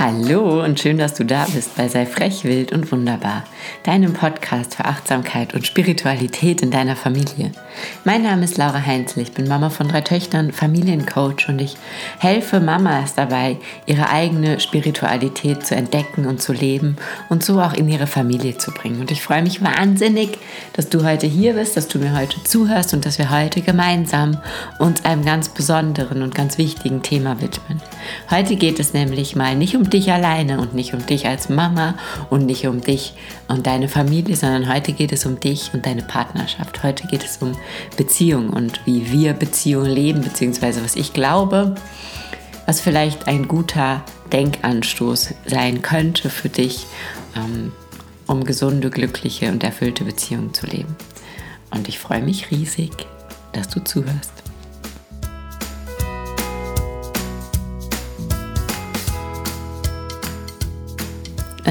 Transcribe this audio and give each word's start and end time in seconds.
Hallo 0.00 0.62
und 0.62 0.78
schön, 0.78 0.96
dass 0.96 1.14
du 1.14 1.24
da 1.24 1.44
bist 1.52 1.76
bei 1.76 1.88
Sei 1.88 2.06
frech, 2.06 2.44
wild 2.44 2.70
und 2.70 2.92
wunderbar, 2.92 3.42
deinem 3.82 4.12
Podcast 4.12 4.76
für 4.76 4.84
Achtsamkeit 4.84 5.54
und 5.54 5.66
Spiritualität 5.66 6.62
in 6.62 6.70
deiner 6.70 6.94
Familie. 6.94 7.50
Mein 8.04 8.22
Name 8.22 8.44
ist 8.44 8.58
Laura 8.58 8.86
Heinzel, 8.86 9.24
ich 9.24 9.32
bin 9.32 9.48
Mama 9.48 9.70
von 9.70 9.88
drei 9.88 10.02
Töchtern, 10.02 10.52
Familiencoach 10.52 11.48
und 11.48 11.60
ich 11.60 11.76
helfe 12.20 12.60
Mamas 12.60 13.16
dabei, 13.16 13.56
ihre 13.86 14.08
eigene 14.08 14.60
Spiritualität 14.60 15.66
zu 15.66 15.74
entdecken 15.74 16.26
und 16.26 16.40
zu 16.40 16.52
leben 16.52 16.96
und 17.28 17.42
so 17.42 17.60
auch 17.60 17.72
in 17.72 17.88
ihre 17.88 18.06
Familie 18.06 18.56
zu 18.56 18.70
bringen. 18.70 19.00
Und 19.00 19.10
ich 19.10 19.20
freue 19.20 19.42
mich 19.42 19.64
wahnsinnig, 19.64 20.38
dass 20.74 20.88
du 20.90 21.04
heute 21.04 21.26
hier 21.26 21.54
bist, 21.54 21.76
dass 21.76 21.88
du 21.88 21.98
mir 21.98 22.16
heute 22.16 22.40
zuhörst 22.44 22.94
und 22.94 23.04
dass 23.04 23.18
wir 23.18 23.30
heute 23.30 23.62
gemeinsam 23.62 24.38
uns 24.78 25.04
einem 25.04 25.24
ganz 25.24 25.48
besonderen 25.48 26.22
und 26.22 26.36
ganz 26.36 26.56
wichtigen 26.56 27.02
Thema 27.02 27.40
widmen. 27.40 27.82
Heute 28.30 28.54
geht 28.54 28.78
es 28.78 28.94
nämlich 28.94 29.34
mal 29.34 29.56
nicht 29.56 29.74
um 29.76 29.87
dich 29.88 30.12
alleine 30.12 30.60
und 30.60 30.74
nicht 30.74 30.94
um 30.94 31.04
dich 31.04 31.26
als 31.26 31.48
Mama 31.48 31.94
und 32.30 32.46
nicht 32.46 32.66
um 32.66 32.80
dich 32.80 33.14
und 33.48 33.66
deine 33.66 33.88
Familie, 33.88 34.36
sondern 34.36 34.72
heute 34.72 34.92
geht 34.92 35.12
es 35.12 35.26
um 35.26 35.40
dich 35.40 35.70
und 35.72 35.86
deine 35.86 36.02
Partnerschaft. 36.02 36.82
Heute 36.82 37.06
geht 37.08 37.24
es 37.24 37.38
um 37.38 37.56
Beziehung 37.96 38.50
und 38.50 38.80
wie 38.86 39.10
wir 39.10 39.32
Beziehungen 39.32 39.90
leben, 39.90 40.22
beziehungsweise 40.22 40.84
was 40.84 40.96
ich 40.96 41.12
glaube, 41.12 41.74
was 42.66 42.80
vielleicht 42.80 43.28
ein 43.28 43.48
guter 43.48 44.02
Denkanstoß 44.32 45.34
sein 45.46 45.82
könnte 45.82 46.30
für 46.30 46.48
dich, 46.48 46.86
ähm, 47.36 47.72
um 48.26 48.44
gesunde, 48.44 48.90
glückliche 48.90 49.50
und 49.50 49.64
erfüllte 49.64 50.04
Beziehungen 50.04 50.52
zu 50.52 50.66
leben. 50.66 50.94
Und 51.70 51.88
ich 51.88 51.98
freue 51.98 52.22
mich 52.22 52.50
riesig, 52.50 52.92
dass 53.52 53.68
du 53.68 53.80
zuhörst. 53.80 54.37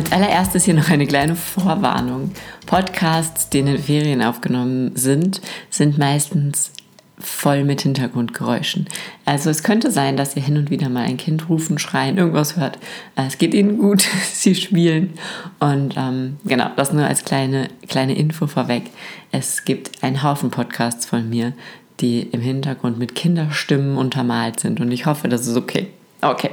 Als 0.08 0.23
allererstes 0.23 0.63
hier 0.63 0.73
noch 0.73 0.89
eine 0.89 1.05
kleine 1.05 1.36
Vorwarnung. 1.36 2.31
Podcasts, 2.66 3.50
die 3.50 3.59
in 3.59 3.66
den 3.66 3.77
Ferien 3.77 4.23
aufgenommen 4.23 4.91
sind, 4.95 5.41
sind 5.69 5.97
meistens 5.97 6.72
voll 7.19 7.66
mit 7.66 7.81
Hintergrundgeräuschen. 7.81 8.88
Also 9.25 9.50
es 9.50 9.63
könnte 9.63 9.91
sein, 9.91 10.16
dass 10.16 10.38
ihr 10.38 10.41
hin 10.41 10.55
und 10.55 10.69
wieder 10.69 10.88
mal 10.88 11.03
ein 11.03 11.17
Kind 11.17 11.50
rufen, 11.50 11.78
schreien, 11.78 12.17
irgendwas 12.17 12.55
hört. 12.55 12.80
Es 13.17 13.38
geht 13.38 13.53
ihnen 13.53 13.80
gut, 13.80 14.08
sie 14.31 14.55
spielen. 14.55 15.11
Und 15.59 15.95
ähm, 15.97 16.38
genau, 16.45 16.69
das 16.78 16.94
nur 16.94 17.05
als 17.05 17.25
kleine, 17.25 17.67
kleine 17.89 18.16
Info 18.16 18.47
vorweg. 18.47 18.83
Es 19.33 19.66
gibt 19.66 20.03
einen 20.03 20.23
Haufen 20.23 20.52
Podcasts 20.52 21.05
von 21.05 21.30
mir, 21.30 21.52
die 22.00 22.22
im 22.22 22.39
Hintergrund 22.39 22.97
mit 22.97 23.13
Kinderstimmen 23.13 23.97
untermalt 23.97 24.61
sind. 24.61 24.80
Und 24.80 24.89
ich 24.89 25.05
hoffe, 25.05 25.28
das 25.28 25.47
ist 25.47 25.58
okay. 25.58 25.88
Okay. 26.22 26.52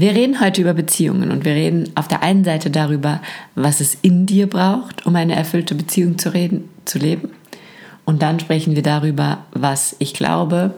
Wir 0.00 0.14
reden 0.14 0.40
heute 0.40 0.60
über 0.60 0.74
Beziehungen 0.74 1.32
und 1.32 1.44
wir 1.44 1.54
reden 1.54 1.90
auf 1.96 2.06
der 2.06 2.22
einen 2.22 2.44
Seite 2.44 2.70
darüber, 2.70 3.20
was 3.56 3.80
es 3.80 3.96
in 4.00 4.26
dir 4.26 4.46
braucht, 4.46 5.06
um 5.06 5.16
eine 5.16 5.34
erfüllte 5.34 5.74
Beziehung 5.74 6.18
zu, 6.18 6.32
reden, 6.32 6.68
zu 6.84 7.00
leben. 7.00 7.30
Und 8.04 8.22
dann 8.22 8.38
sprechen 8.38 8.76
wir 8.76 8.84
darüber, 8.84 9.44
was 9.50 9.96
ich 9.98 10.14
glaube, 10.14 10.72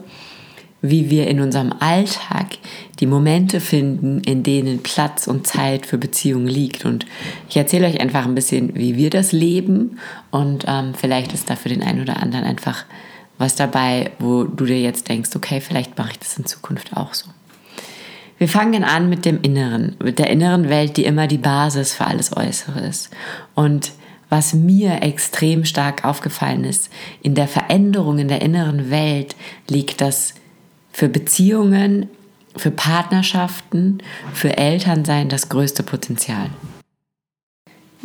wie 0.81 1.11
wir 1.11 1.27
in 1.27 1.39
unserem 1.39 1.71
Alltag 1.79 2.57
die 2.99 3.05
Momente 3.05 3.59
finden, 3.59 4.21
in 4.21 4.41
denen 4.41 4.81
Platz 4.81 5.27
und 5.27 5.45
Zeit 5.45 5.85
für 5.85 5.99
Beziehungen 5.99 6.47
liegt. 6.47 6.83
Und 6.83 7.05
ich 7.47 7.57
erzähle 7.57 7.85
euch 7.85 8.01
einfach 8.01 8.25
ein 8.25 8.33
bisschen, 8.33 8.75
wie 8.75 8.95
wir 8.95 9.11
das 9.11 9.33
leben. 9.33 9.99
Und 10.31 10.65
ähm, 10.67 10.95
vielleicht 10.95 11.31
ist 11.31 11.47
da 11.47 11.55
für 11.55 11.69
den 11.69 11.83
einen 11.83 12.01
oder 12.01 12.17
anderen 12.17 12.45
einfach 12.45 12.85
was 13.37 13.55
dabei, 13.55 14.13
wo 14.17 14.45
du 14.45 14.65
dir 14.65 14.81
jetzt 14.81 15.09
denkst, 15.09 15.29
okay, 15.35 15.61
vielleicht 15.61 15.95
mache 15.95 16.13
ich 16.13 16.19
das 16.19 16.39
in 16.39 16.47
Zukunft 16.47 16.97
auch 16.97 17.13
so. 17.13 17.29
Wir 18.41 18.49
fangen 18.49 18.83
an 18.83 19.07
mit 19.07 19.25
dem 19.25 19.39
Inneren, 19.43 19.95
mit 20.03 20.17
der 20.17 20.31
inneren 20.31 20.67
Welt, 20.67 20.97
die 20.97 21.05
immer 21.05 21.27
die 21.27 21.37
Basis 21.37 21.93
für 21.93 22.07
alles 22.07 22.35
Äußere 22.35 22.79
ist. 22.79 23.11
Und 23.53 23.91
was 24.29 24.55
mir 24.55 25.03
extrem 25.03 25.63
stark 25.63 26.03
aufgefallen 26.05 26.63
ist, 26.63 26.89
in 27.21 27.35
der 27.35 27.47
Veränderung 27.47 28.17
in 28.17 28.29
der 28.29 28.41
inneren 28.41 28.89
Welt 28.89 29.35
liegt 29.69 30.01
das 30.01 30.33
für 30.91 31.07
Beziehungen, 31.07 32.09
für 32.55 32.71
Partnerschaften, 32.71 33.99
für 34.33 34.57
Elternsein 34.57 35.29
das 35.29 35.49
größte 35.49 35.83
Potenzial 35.83 36.49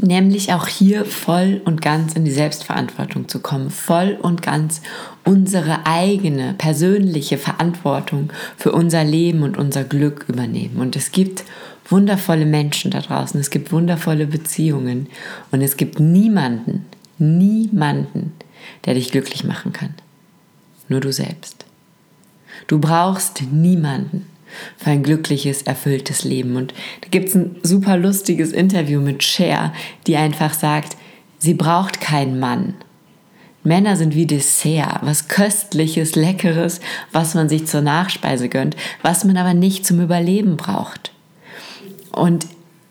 nämlich 0.02 0.52
auch 0.52 0.66
hier 0.66 1.04
voll 1.04 1.60
und 1.64 1.80
ganz 1.80 2.14
in 2.14 2.24
die 2.24 2.30
Selbstverantwortung 2.30 3.28
zu 3.28 3.40
kommen, 3.40 3.70
voll 3.70 4.18
und 4.20 4.42
ganz 4.42 4.82
unsere 5.26 5.86
eigene 5.86 6.54
persönliche 6.54 7.36
Verantwortung 7.36 8.32
für 8.56 8.72
unser 8.72 9.04
Leben 9.04 9.42
und 9.42 9.58
unser 9.58 9.84
Glück 9.84 10.24
übernehmen. 10.28 10.76
Und 10.76 10.96
es 10.96 11.12
gibt 11.12 11.44
wundervolle 11.88 12.46
Menschen 12.46 12.90
da 12.90 13.00
draußen, 13.00 13.38
es 13.38 13.50
gibt 13.50 13.72
wundervolle 13.72 14.26
Beziehungen 14.26 15.08
und 15.50 15.60
es 15.62 15.76
gibt 15.76 16.00
niemanden, 16.00 16.86
niemanden, 17.18 18.32
der 18.84 18.94
dich 18.94 19.10
glücklich 19.10 19.44
machen 19.44 19.72
kann. 19.72 19.94
Nur 20.88 21.00
du 21.00 21.12
selbst. 21.12 21.66
Du 22.68 22.78
brauchst 22.78 23.42
niemanden 23.52 24.26
für 24.76 24.90
ein 24.90 25.02
glückliches, 25.02 25.62
erfülltes 25.62 26.24
Leben. 26.24 26.56
Und 26.56 26.72
da 27.00 27.08
gibt 27.08 27.28
es 27.28 27.34
ein 27.34 27.56
super 27.62 27.96
lustiges 27.96 28.52
Interview 28.52 29.00
mit 29.00 29.24
Cher, 29.24 29.72
die 30.06 30.16
einfach 30.16 30.54
sagt, 30.54 30.96
sie 31.38 31.54
braucht 31.54 32.00
keinen 32.00 32.38
Mann. 32.38 32.74
Männer 33.66 33.96
sind 33.96 34.14
wie 34.14 34.26
Dessert, 34.26 35.00
was 35.02 35.28
köstliches, 35.28 36.14
leckeres, 36.14 36.80
was 37.12 37.34
man 37.34 37.48
sich 37.48 37.66
zur 37.66 37.80
Nachspeise 37.82 38.48
gönnt, 38.48 38.76
was 39.02 39.24
man 39.24 39.36
aber 39.36 39.54
nicht 39.54 39.84
zum 39.84 40.00
Überleben 40.00 40.56
braucht. 40.56 41.12
Und 42.12 42.46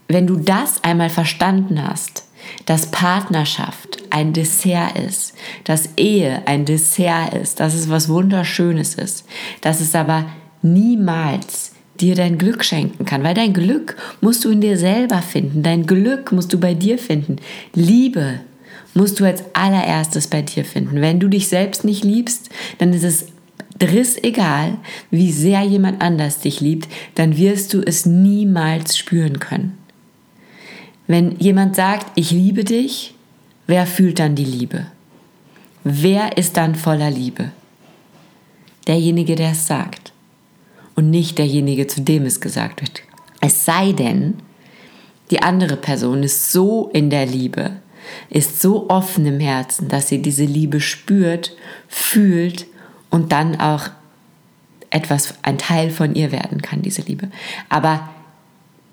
wenn 0.07 0.27
du 0.27 0.35
das 0.35 0.83
einmal 0.83 1.09
verstanden 1.09 1.81
hast, 1.81 2.25
dass 2.65 2.91
Partnerschaft 2.91 4.03
ein 4.09 4.33
Dessert 4.33 4.99
ist, 4.99 5.33
dass 5.63 5.89
Ehe 5.95 6.43
ein 6.45 6.65
Dessert 6.65 7.33
ist, 7.33 7.59
dass 7.59 7.73
es 7.73 7.89
was 7.89 8.09
Wunderschönes 8.09 8.95
ist, 8.95 9.25
dass 9.61 9.79
es 9.79 9.95
aber 9.95 10.25
niemals 10.61 11.71
dir 12.01 12.15
dein 12.15 12.37
Glück 12.37 12.65
schenken 12.65 13.05
kann, 13.05 13.23
weil 13.23 13.33
dein 13.33 13.53
Glück 13.53 13.95
musst 14.19 14.43
du 14.43 14.49
in 14.49 14.59
dir 14.59 14.77
selber 14.77 15.21
finden, 15.21 15.63
dein 15.63 15.87
Glück 15.87 16.33
musst 16.33 16.51
du 16.51 16.59
bei 16.59 16.73
dir 16.73 16.97
finden. 16.97 17.37
Liebe 17.73 18.41
musst 18.95 19.19
du 19.19 19.25
als 19.25 19.43
allererstes 19.53 20.27
bei 20.27 20.41
dir 20.41 20.65
finden. 20.65 21.01
Wenn 21.01 21.19
du 21.19 21.27
dich 21.27 21.47
selbst 21.47 21.83
nicht 21.83 22.03
liebst, 22.03 22.49
dann 22.79 22.93
ist 22.93 23.03
es 23.03 23.27
driss 23.77 24.17
egal, 24.23 24.77
wie 25.11 25.31
sehr 25.31 25.61
jemand 25.61 26.01
anders 26.01 26.39
dich 26.39 26.61
liebt, 26.61 26.87
dann 27.15 27.37
wirst 27.37 27.73
du 27.73 27.81
es 27.81 28.05
niemals 28.05 28.97
spüren 28.97 29.39
können. 29.39 29.77
Wenn 31.07 31.37
jemand 31.37 31.75
sagt, 31.75 32.07
ich 32.15 32.31
liebe 32.31 32.63
dich, 32.63 33.13
wer 33.67 33.85
fühlt 33.85 34.19
dann 34.19 34.35
die 34.35 34.45
Liebe? 34.45 34.87
Wer 35.83 36.37
ist 36.37 36.57
dann 36.57 36.73
voller 36.73 37.11
Liebe? 37.11 37.51
Derjenige, 38.87 39.35
der 39.35 39.51
es 39.51 39.67
sagt 39.67 40.13
und 40.95 41.09
nicht 41.09 41.37
derjenige, 41.37 41.85
zu 41.87 42.01
dem 42.01 42.25
es 42.25 42.39
gesagt 42.39 42.81
wird. 42.81 43.01
Es 43.41 43.65
sei 43.65 43.91
denn, 43.91 44.35
die 45.31 45.41
andere 45.41 45.75
Person 45.75 46.23
ist 46.23 46.51
so 46.51 46.89
in 46.93 47.09
der 47.09 47.25
Liebe, 47.25 47.71
ist 48.29 48.61
so 48.61 48.89
offen 48.89 49.25
im 49.25 49.39
Herzen, 49.39 49.87
dass 49.87 50.07
sie 50.07 50.21
diese 50.21 50.45
Liebe 50.45 50.79
spürt, 50.81 51.55
fühlt 51.87 52.65
und 53.09 53.31
dann 53.31 53.59
auch 53.59 53.89
etwas, 54.89 55.35
ein 55.41 55.57
Teil 55.57 55.89
von 55.89 56.15
ihr 56.15 56.31
werden 56.31 56.61
kann, 56.61 56.81
diese 56.81 57.01
Liebe. 57.01 57.29
Aber 57.69 58.09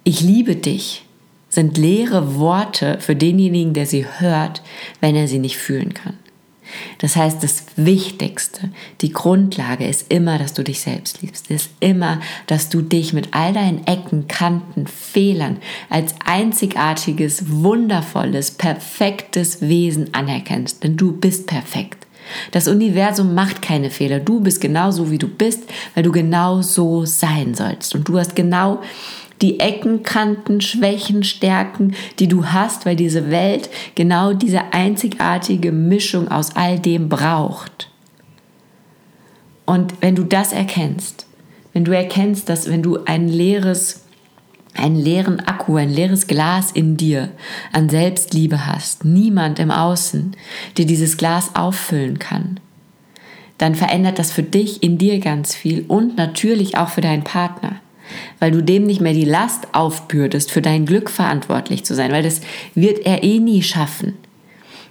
ich 0.05 0.21
liebe 0.21 0.57
dich 0.57 1.05
sind 1.49 1.77
leere 1.77 2.37
Worte 2.37 2.99
für 3.01 3.15
denjenigen, 3.15 3.75
der 3.75 3.85
sie 3.85 4.07
hört, 4.19 4.63
wenn 5.01 5.15
er 5.15 5.29
sie 5.29 5.39
nicht 5.39 5.59
fühlen 5.59 5.93
kann. 5.93 6.19
Das 6.99 7.17
heißt, 7.17 7.43
das 7.43 7.65
Wichtigste, 7.77 8.71
die 9.01 9.13
Grundlage 9.13 9.87
ist 9.87 10.13
immer, 10.13 10.39
dass 10.39 10.55
du 10.55 10.63
dich 10.63 10.81
selbst 10.81 11.23
liebst, 11.23 11.51
ist 11.51 11.71
immer, 11.81 12.21
dass 12.47 12.69
du 12.69 12.83
dich 12.83 13.13
mit 13.13 13.29
all 13.33 13.53
deinen 13.53 13.87
Ecken, 13.87 14.29
Kanten, 14.29 14.87
Fehlern 14.87 15.59
als 15.89 16.15
einzigartiges, 16.25 17.51
wundervolles, 17.51 18.53
perfektes 18.53 19.61
Wesen 19.63 20.15
anerkennst, 20.15 20.83
denn 20.83 20.97
du 20.97 21.13
bist 21.13 21.47
perfekt. 21.47 22.07
Das 22.51 22.69
Universum 22.69 23.35
macht 23.35 23.63
keine 23.63 23.91
Fehler. 23.91 24.21
Du 24.21 24.41
bist 24.41 24.61
genauso, 24.61 25.11
wie 25.11 25.19
du 25.19 25.29
bist, 25.29 25.65
weil 25.95 26.03
du 26.03 26.13
genau 26.13 26.63
so 26.63 27.05
sein 27.05 27.55
sollst. 27.55 27.95
Und 27.95 28.09
du 28.09 28.19
hast 28.19 28.37
genau 28.37 28.81
die 29.43 29.61
Ecken, 29.61 30.03
Kanten, 30.03 30.61
Schwächen, 30.61 31.25
Stärken, 31.25 31.95
die 32.19 32.29
du 32.29 32.47
hast, 32.47 32.87
weil 32.87 32.97
diese 32.97 33.31
Welt 33.31 33.69
genau 33.95 34.33
diese 34.33 34.73
einzigartige 34.73 35.73
Mischung 35.73 36.29
aus 36.29 36.55
all 36.55 36.79
dem 36.79 37.09
braucht. 37.09 37.91
Und 39.67 39.95
wenn 40.01 40.15
du 40.15 40.25
das 40.25 40.53
erkennst, 40.53 41.27
wenn 41.73 41.85
du 41.85 41.93
erkennst, 41.93 42.49
dass 42.49 42.71
wenn 42.71 42.83
du 42.83 42.99
ein 43.05 43.29
leeres, 43.29 44.05
einen 44.75 44.97
leeren 44.97 45.41
Akku, 45.41 45.77
ein 45.77 45.91
leeres 45.91 46.27
Glas 46.27 46.71
in 46.71 46.97
dir 46.97 47.31
an 47.73 47.89
Selbstliebe 47.89 48.67
hast, 48.67 49.05
niemand 49.05 49.59
im 49.59 49.71
Außen, 49.71 50.37
der 50.77 50.85
dieses 50.85 51.17
Glas 51.17 51.55
auffüllen 51.55 52.19
kann, 52.19 52.61
dann 53.59 53.75
verändert 53.75 54.19
das 54.19 54.33
für 54.33 54.43
dich 54.43 54.83
in 54.83 54.99
dir 54.99 55.21
ganz 55.21 55.55
viel 55.55 55.85
und 55.87 56.17
natürlich 56.17 56.77
auch 56.77 56.89
für 56.89 57.01
deinen 57.01 57.25
Partner. 57.25 57.82
Weil 58.39 58.51
du 58.51 58.63
dem 58.63 58.85
nicht 58.85 59.01
mehr 59.01 59.15
die 59.15 59.25
Last 59.25 59.69
aufbürdest, 59.73 60.51
für 60.51 60.63
dein 60.63 60.87
Glück 60.87 61.11
verantwortlich 61.11 61.85
zu 61.85 61.95
sein, 61.95 62.13
weil 62.13 62.23
das 62.23 62.41
wird 62.75 63.07
er 63.07 63.23
eh 63.23 63.39
nie 63.39 63.63
schaffen. 63.63 64.15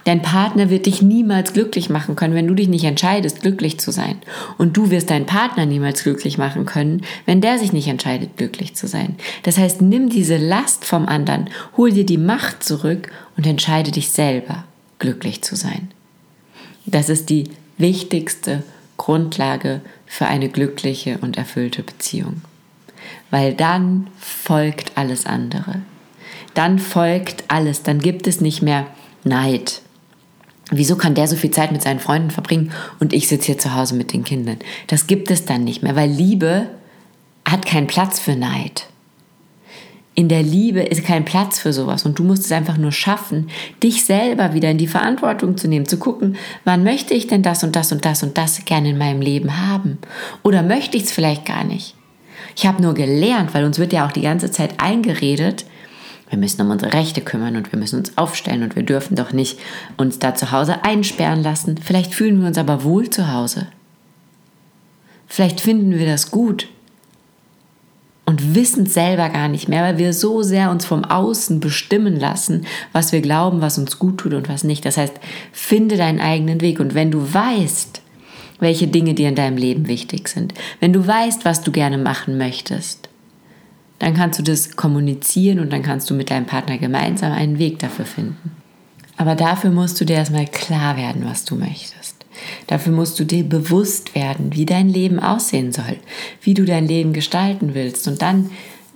Dein 0.04 0.22
Partner 0.22 0.70
wird 0.70 0.88
dich 0.88 1.02
niemals 1.02 1.54
glücklich 1.54 1.90
machen 1.90 2.16
können, 2.16 2.34
wenn 2.34 2.48
du 2.48 2.56
dich 2.56 2.68
nicht 2.68 2.86
entscheidest, 2.86 3.42
glücklich 3.42 3.80
zu 3.80 3.92
sein. 3.92 4.18
Und 4.58 4.76
du 4.76 4.90
wirst 4.90 5.12
deinen 5.12 5.28
Partner 5.28 5.66
niemals 5.66 6.04
glücklich 6.04 6.38
machen 6.38 6.66
können, 6.66 7.04
wenn 7.26 7.42
der 7.42 7.60
sich 7.60 7.72
nicht 7.72 7.88
entscheidet, 7.88 8.36
glücklich 8.38 8.76
zu 8.76 8.88
sein. 8.88 9.16
Das 9.44 9.58
heißt, 9.58 9.82
nimm 9.82 10.10
diese 10.10 10.38
Last 10.38 10.86
vom 10.86 11.06
anderen, 11.06 11.50
hol 11.78 11.92
dir 11.92 12.06
die 12.06 12.18
Macht 12.18 12.64
zurück 12.64 13.12
und 13.38 13.46
entscheide 13.46 13.92
dich 13.92 14.10
selber, 14.10 14.64
glücklich 14.98 15.44
zu 15.44 15.56
sein. 15.56 15.90
Das 16.88 17.10
ist 17.10 17.30
die 17.30 17.46
wichtigste 17.78 18.64
Grundlage 18.98 19.82
für 20.08 20.26
eine 20.26 20.50
glückliche 20.50 21.20
und 21.20 21.38
erfüllte 21.38 21.84
Beziehung. 21.84 22.42
Weil 23.32 23.54
dann 23.54 24.08
folgt 24.20 24.92
alles 24.96 25.26
andere. 25.26 25.82
Dann 26.54 26.80
folgt 26.80 27.46
alles. 27.48 27.84
Dann 27.84 28.00
gibt 28.00 28.28
es 28.28 28.42
nicht 28.42 28.62
mehr 28.62 28.86
Neid. 29.24 29.82
Wieso 30.70 30.96
kann 30.96 31.16
der 31.16 31.28
so 31.28 31.36
viel 31.36 31.52
Zeit 31.52 31.72
mit 31.72 31.82
seinen 31.82 32.00
Freunden 32.00 32.32
verbringen 32.32 32.72
und 33.00 33.12
ich 33.12 33.28
sitze 33.28 33.48
hier 33.48 33.58
zu 33.58 33.74
Hause 33.74 33.96
mit 33.96 34.14
den 34.14 34.24
Kindern? 34.24 34.58
Das 34.88 35.08
gibt 35.08 35.32
es 35.32 35.46
dann 35.46 35.64
nicht 35.64 35.84
mehr, 35.84 35.96
weil 35.96 36.10
Liebe 36.10 36.68
hat 37.46 37.66
keinen 37.66 37.88
Platz 37.88 38.20
für 38.20 38.36
Neid 38.36 38.88
in 40.14 40.28
der 40.28 40.44
Liebe 40.44 40.82
ist 40.82 41.06
kein 41.06 41.24
Platz 41.24 41.60
für 41.60 41.72
sowas 41.72 42.06
und 42.06 42.20
du 42.20 42.24
musst 42.24 42.46
es 42.46 42.52
einfach 42.52 42.78
nur 42.78 42.92
schaffen, 42.92 43.50
dich 43.82 44.04
selber 44.04 44.54
wieder 44.54 44.70
in 44.70 44.78
die 44.78 44.88
Verantwortung 44.88 45.58
zu 45.58 45.68
nehmen, 45.68 45.88
zu 45.88 45.98
gucken, 45.98 46.36
wann 46.66 46.84
möchte 46.84 47.14
ich 47.14 47.28
denn 47.28 47.44
das 47.44 47.64
und 47.64 47.76
das 47.76 47.92
und 47.92 48.04
das 48.04 48.22
und 48.22 48.38
das 48.38 48.66
gerne 48.66 48.90
in 48.90 48.98
meinem 48.98 49.22
Leben 49.22 49.66
haben 49.66 49.98
oder 50.44 50.64
möchte 50.64 50.98
ich 50.98 51.04
es 51.04 51.12
vielleicht 51.12 51.46
gar 51.46 51.64
nicht. 51.64 51.96
Ich 52.56 52.66
habe 52.66 52.82
nur 52.82 52.94
gelernt, 52.94 53.54
weil 53.54 53.66
uns 53.66 53.80
wird 53.80 53.94
ja 53.94 54.06
auch 54.06 54.12
die 54.12 54.22
ganze 54.22 54.52
Zeit 54.52 54.80
eingeredet, 54.80 55.66
wir 56.32 56.40
müssen 56.40 56.62
um 56.62 56.72
unsere 56.72 56.94
Rechte 56.94 57.20
kümmern 57.20 57.58
und 57.58 57.74
wir 57.74 57.78
müssen 57.78 58.00
uns 58.00 58.18
aufstellen 58.18 58.64
und 58.64 58.78
wir 58.78 58.84
dürfen 58.84 59.18
doch 59.18 59.34
nicht 59.34 59.60
uns 59.98 60.18
da 60.18 60.34
zu 60.34 60.52
Hause 60.52 60.86
einsperren 60.86 61.44
lassen. 61.44 61.78
Vielleicht 61.78 62.14
fühlen 62.14 62.40
wir 62.40 62.48
uns 62.48 62.58
aber 62.58 62.86
wohl 62.86 63.10
zu 63.10 63.34
Hause. 63.34 63.68
Vielleicht 65.28 65.60
finden 65.60 65.92
wir 65.92 66.06
das 66.06 66.32
gut 66.32 66.70
und 68.26 68.56
wissen 68.56 68.86
es 68.86 68.94
selber 68.94 69.28
gar 69.28 69.50
nicht 69.50 69.68
mehr, 69.68 69.84
weil 69.84 69.98
wir 69.98 70.14
so 70.14 70.42
sehr 70.42 70.72
uns 70.72 70.86
vom 70.86 71.04
Außen 71.04 71.60
bestimmen 71.60 72.18
lassen, 72.18 72.66
was 72.94 73.12
wir 73.12 73.20
glauben, 73.20 73.60
was 73.60 73.78
uns 73.78 74.00
gut 74.00 74.20
tut 74.20 74.34
und 74.34 74.48
was 74.48 74.64
nicht. 74.64 74.86
Das 74.86 74.96
heißt, 74.96 75.16
finde 75.52 75.98
deinen 75.98 76.22
eigenen 76.22 76.62
Weg 76.62 76.80
und 76.80 76.94
wenn 76.94 77.12
du 77.12 77.34
weißt, 77.34 78.01
welche 78.62 78.88
Dinge 78.88 79.14
dir 79.14 79.28
in 79.28 79.36
deinem 79.36 79.58
Leben 79.58 79.90
wichtig 79.90 80.30
sind, 80.30 80.54
wenn 80.80 80.94
du 80.94 81.06
weißt, 81.06 81.44
was 81.44 81.62
du 81.62 81.72
gerne 81.72 81.98
machen 81.98 82.38
möchtest, 82.38 83.10
dann 84.00 84.14
kannst 84.14 84.40
du 84.40 84.44
das 84.44 84.78
kommunizieren 84.78 85.60
und 85.60 85.72
dann 85.74 85.84
kannst 85.84 86.10
du 86.10 86.14
mit 86.14 86.32
deinem 86.32 86.46
Partner 86.46 86.78
gemeinsam 86.78 87.34
einen 87.34 87.60
Weg 87.60 87.80
dafür 87.80 88.06
finden. 88.06 88.52
Aber 89.18 89.36
dafür 89.36 89.70
musst 89.70 90.02
du 90.02 90.06
dir 90.06 90.16
erstmal 90.16 90.48
klar 90.48 90.98
werden, 90.98 91.24
was 91.26 91.46
du 91.46 91.56
möchtest. 91.56 92.16
Dafür 92.68 92.94
musst 92.94 93.20
du 93.20 93.24
dir 93.24 93.44
bewusst 93.44 94.16
werden, 94.16 94.56
wie 94.56 94.66
dein 94.66 94.90
Leben 94.90 95.20
aussehen 95.20 95.72
soll, 95.72 95.98
wie 96.42 96.54
du 96.54 96.66
dein 96.66 96.88
Leben 96.88 97.14
gestalten 97.14 97.76
willst. 97.76 98.08
Und 98.08 98.22
dann, 98.22 98.50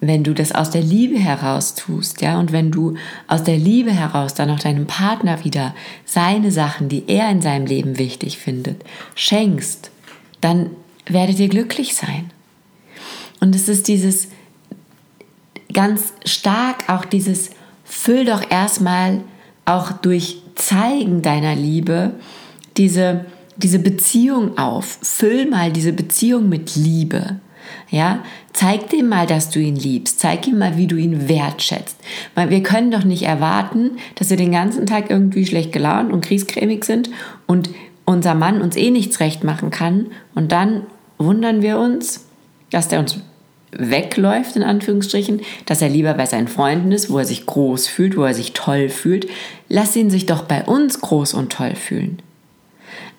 wenn 0.08 0.24
du 0.24 0.34
das 0.34 0.52
aus 0.52 0.70
der 0.70 0.82
Liebe 0.82 1.18
heraus 1.18 1.76
tust, 1.76 2.22
ja, 2.22 2.40
und 2.40 2.52
wenn 2.52 2.72
du 2.72 2.96
aus 3.28 3.44
der 3.44 3.58
Liebe 3.58 3.92
heraus 3.92 4.34
dann 4.34 4.50
auch 4.50 4.60
deinem 4.60 4.88
Partner 4.88 5.44
wieder 5.44 5.76
seine 6.06 6.52
Sachen, 6.52 6.90
die 6.90 7.04
er 7.08 7.30
in 7.30 7.42
seinem 7.42 7.66
Leben 7.66 7.98
wichtig 7.98 8.38
findet, 8.38 8.84
schenkst, 9.16 9.92
dann 10.42 10.72
werdet 11.06 11.40
ihr 11.40 11.50
glücklich 11.50 11.96
sein. 11.96 12.32
Und 13.40 13.56
es 13.56 13.70
ist 13.70 13.88
dieses 13.88 14.30
ganz 15.74 16.14
stark 16.26 16.90
auch 16.90 17.06
dieses 17.06 17.52
füll 17.84 18.26
doch 18.26 18.50
erstmal 18.50 19.22
auch 19.66 19.92
durch 19.92 20.42
Zeigen 20.56 21.22
deiner 21.22 21.56
Liebe 21.56 22.14
diese, 22.78 23.26
diese 23.58 23.80
Beziehung 23.80 24.58
auf. 24.58 24.98
Füll 25.02 25.50
mal 25.50 25.72
diese 25.72 25.94
Beziehung 25.94 26.50
mit 26.50 26.76
Liebe. 26.76 27.40
Ja, 27.90 28.24
zeig 28.52 28.90
dem 28.90 29.10
mal, 29.10 29.28
dass 29.28 29.50
du 29.50 29.60
ihn 29.60 29.76
liebst. 29.76 30.20
Zeig 30.20 30.48
ihm 30.48 30.58
mal, 30.58 30.78
wie 30.78 30.88
du 30.88 30.96
ihn 30.96 31.30
wertschätzt. 31.30 31.98
Weil 32.34 32.50
wir 32.50 32.64
können 32.64 32.92
doch 32.92 33.04
nicht 33.04 33.24
erwarten, 33.24 33.92
dass 34.16 34.30
wir 34.30 34.38
den 34.38 34.52
ganzen 34.52 34.86
Tag 34.86 35.10
irgendwie 35.10 35.46
schlecht 35.46 35.72
gelaunt 35.72 36.12
und 36.12 36.26
kriescremig 36.26 36.84
sind 36.84 37.10
und 37.46 37.70
unser 38.06 38.36
Mann 38.36 38.62
uns 38.62 38.76
eh 38.76 38.92
nichts 38.92 39.20
recht 39.20 39.44
machen 39.44 39.70
kann. 39.70 40.08
Und 40.34 40.52
dann 40.52 40.84
wundern 41.18 41.62
wir 41.62 41.78
uns, 41.80 42.26
dass 42.72 42.88
der 42.88 43.00
uns 43.00 43.20
wegläuft, 43.72 44.56
in 44.56 44.64
Anführungsstrichen, 44.64 45.42
dass 45.66 45.82
er 45.82 45.90
lieber 45.90 46.14
bei 46.14 46.26
seinen 46.26 46.48
Freunden 46.48 46.92
ist, 46.92 47.10
wo 47.10 47.18
er 47.18 47.26
sich 47.26 47.46
groß 47.46 47.88
fühlt, 47.88 48.18
wo 48.18 48.24
er 48.24 48.34
sich 48.34 48.54
toll 48.54 48.90
fühlt. 48.90 49.28
Lass 49.70 49.96
ihn 49.96 50.10
sich 50.10 50.26
doch 50.26 50.44
bei 50.44 50.64
uns 50.64 51.02
groß 51.02 51.34
und 51.34 51.52
toll 51.52 51.76
fühlen. 51.76 52.22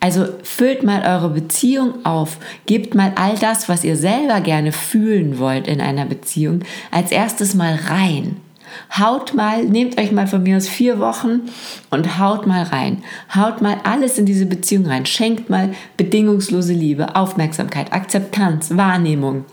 Also 0.00 0.26
füllt 0.42 0.82
mal 0.82 1.02
eure 1.02 1.30
Beziehung 1.30 2.04
auf, 2.04 2.38
gebt 2.66 2.94
mal 2.94 3.12
all 3.16 3.36
das, 3.36 3.68
was 3.68 3.84
ihr 3.84 3.96
selber 3.96 4.40
gerne 4.40 4.72
fühlen 4.72 5.38
wollt 5.38 5.66
in 5.66 5.80
einer 5.80 6.04
Beziehung, 6.04 6.60
als 6.90 7.10
erstes 7.10 7.54
mal 7.54 7.74
rein. 7.88 8.36
Haut 8.98 9.34
mal, 9.34 9.64
nehmt 9.64 9.98
euch 9.98 10.12
mal 10.12 10.26
von 10.26 10.42
mir 10.42 10.56
aus 10.56 10.68
vier 10.68 10.98
Wochen 10.98 11.42
und 11.90 12.18
haut 12.18 12.46
mal 12.46 12.62
rein. 12.62 13.02
Haut 13.34 13.62
mal 13.62 13.78
alles 13.84 14.18
in 14.18 14.26
diese 14.26 14.46
Beziehung 14.46 14.86
rein. 14.86 15.06
Schenkt 15.06 15.50
mal 15.50 15.72
bedingungslose 15.96 16.72
Liebe, 16.72 17.16
Aufmerksamkeit, 17.16 17.92
Akzeptanz, 17.92 18.76
Wahrnehmung. 18.76 19.44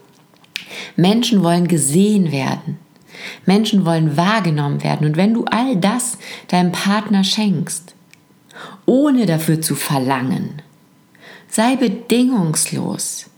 Menschen 0.95 1.43
wollen 1.43 1.67
gesehen 1.67 2.31
werden. 2.31 2.77
Menschen 3.45 3.85
wollen 3.85 4.17
wahrgenommen 4.17 4.83
werden. 4.83 5.07
Und 5.07 5.17
wenn 5.17 5.33
du 5.33 5.45
all 5.45 5.75
das 5.77 6.17
deinem 6.47 6.71
Partner 6.71 7.23
schenkst, 7.23 7.95
ohne 8.85 9.25
dafür 9.25 9.61
zu 9.61 9.75
verlangen. 9.75 10.61
Sei 11.49 11.75
bedingungslos. 11.75 13.29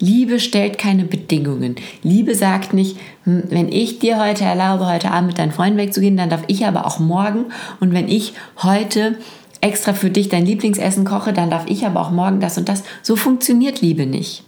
Liebe 0.00 0.38
stellt 0.38 0.78
keine 0.78 1.04
Bedingungen. 1.04 1.74
Liebe 2.02 2.34
sagt 2.34 2.72
nicht, 2.72 2.96
hm, 3.24 3.44
wenn 3.48 3.70
ich 3.70 3.98
dir 3.98 4.20
heute 4.20 4.44
erlaube, 4.44 4.86
heute 4.86 5.10
Abend 5.10 5.28
mit 5.28 5.38
deinen 5.38 5.52
Freunden 5.52 5.78
wegzugehen, 5.78 6.16
dann 6.16 6.30
darf 6.30 6.44
ich 6.46 6.66
aber 6.66 6.86
auch 6.86 7.00
morgen. 7.00 7.46
Und 7.80 7.92
wenn 7.92 8.08
ich 8.08 8.34
heute 8.62 9.18
extra 9.60 9.92
für 9.92 10.10
dich 10.10 10.28
dein 10.28 10.46
Lieblingsessen 10.46 11.04
koche, 11.04 11.32
dann 11.32 11.50
darf 11.50 11.64
ich 11.66 11.84
aber 11.84 12.00
auch 12.00 12.10
morgen 12.10 12.38
das 12.38 12.58
und 12.58 12.68
das. 12.68 12.84
So 13.02 13.16
funktioniert 13.16 13.80
Liebe 13.80 14.06
nicht. 14.06 14.44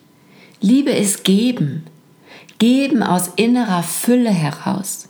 Liebe 0.60 0.90
ist 0.90 1.24
geben. 1.24 1.84
Geben 2.58 3.02
aus 3.02 3.30
innerer 3.36 3.82
Fülle 3.82 4.30
heraus. 4.30 5.08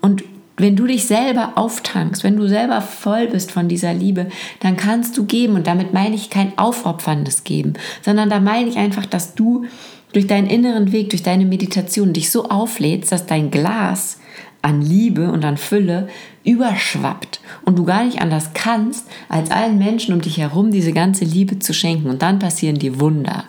Und 0.00 0.24
wenn 0.56 0.76
du 0.76 0.86
dich 0.86 1.06
selber 1.06 1.52
auftankst, 1.56 2.24
wenn 2.24 2.36
du 2.36 2.46
selber 2.46 2.80
voll 2.80 3.26
bist 3.26 3.52
von 3.52 3.68
dieser 3.68 3.94
Liebe, 3.94 4.26
dann 4.60 4.76
kannst 4.76 5.16
du 5.16 5.24
geben. 5.24 5.54
Und 5.54 5.66
damit 5.66 5.92
meine 5.92 6.14
ich 6.14 6.30
kein 6.30 6.56
aufopferndes 6.58 7.44
Geben, 7.44 7.74
sondern 8.02 8.30
da 8.30 8.40
meine 8.40 8.68
ich 8.68 8.76
einfach, 8.76 9.06
dass 9.06 9.34
du 9.34 9.64
durch 10.12 10.26
deinen 10.26 10.46
inneren 10.46 10.92
Weg, 10.92 11.10
durch 11.10 11.22
deine 11.22 11.46
Meditation 11.46 12.12
dich 12.12 12.30
so 12.30 12.48
auflädst, 12.48 13.12
dass 13.12 13.26
dein 13.26 13.50
Glas 13.50 14.18
an 14.60 14.82
Liebe 14.82 15.32
und 15.32 15.44
an 15.44 15.56
Fülle 15.56 16.08
überschwappt 16.44 17.40
und 17.64 17.78
du 17.78 17.84
gar 17.84 18.04
nicht 18.04 18.20
anders 18.20 18.50
kannst, 18.54 19.06
als 19.28 19.50
allen 19.50 19.78
Menschen 19.78 20.14
um 20.14 20.20
dich 20.20 20.38
herum 20.38 20.70
diese 20.70 20.92
ganze 20.92 21.24
Liebe 21.24 21.58
zu 21.58 21.72
schenken. 21.72 22.08
Und 22.10 22.22
dann 22.22 22.38
passieren 22.38 22.78
die 22.78 23.00
Wunder. 23.00 23.44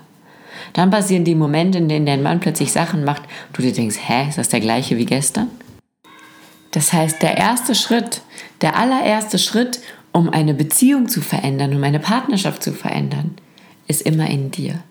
Dann 0.73 0.89
passieren 0.89 1.23
die 1.23 1.35
Momente, 1.35 1.77
in 1.77 1.89
denen 1.89 2.05
dein 2.05 2.23
Mann 2.23 2.39
plötzlich 2.39 2.71
Sachen 2.71 3.03
macht, 3.03 3.23
du 3.53 3.61
dir 3.61 3.73
denkst, 3.73 3.97
hä, 4.07 4.29
ist 4.29 4.39
das 4.39 4.49
der 4.49 4.59
gleiche 4.59 4.97
wie 4.97 5.05
gestern? 5.05 5.49
Das 6.73 6.91
heißt, 6.91 7.21
der 7.21 7.37
erste 7.37 7.75
Schritt, 7.75 8.21
der 8.61 8.75
allererste 8.75 9.37
Schritt, 9.37 9.79
um 10.11 10.29
eine 10.29 10.53
Beziehung 10.53 11.07
zu 11.07 11.21
verändern, 11.21 11.75
um 11.75 11.83
eine 11.83 11.99
Partnerschaft 11.99 12.63
zu 12.63 12.73
verändern, 12.73 13.35
ist 13.87 14.01
immer 14.01 14.29
in 14.29 14.51
dir. 14.51 14.83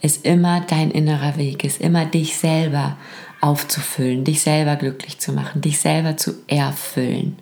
Ist 0.00 0.24
immer 0.24 0.60
dein 0.60 0.90
innerer 0.90 1.36
Weg, 1.36 1.64
ist 1.64 1.80
immer 1.80 2.04
dich 2.04 2.36
selber 2.36 2.96
aufzufüllen, 3.40 4.24
dich 4.24 4.42
selber 4.42 4.76
glücklich 4.76 5.18
zu 5.18 5.32
machen, 5.32 5.60
dich 5.60 5.78
selber 5.78 6.16
zu 6.16 6.34
erfüllen. 6.48 7.36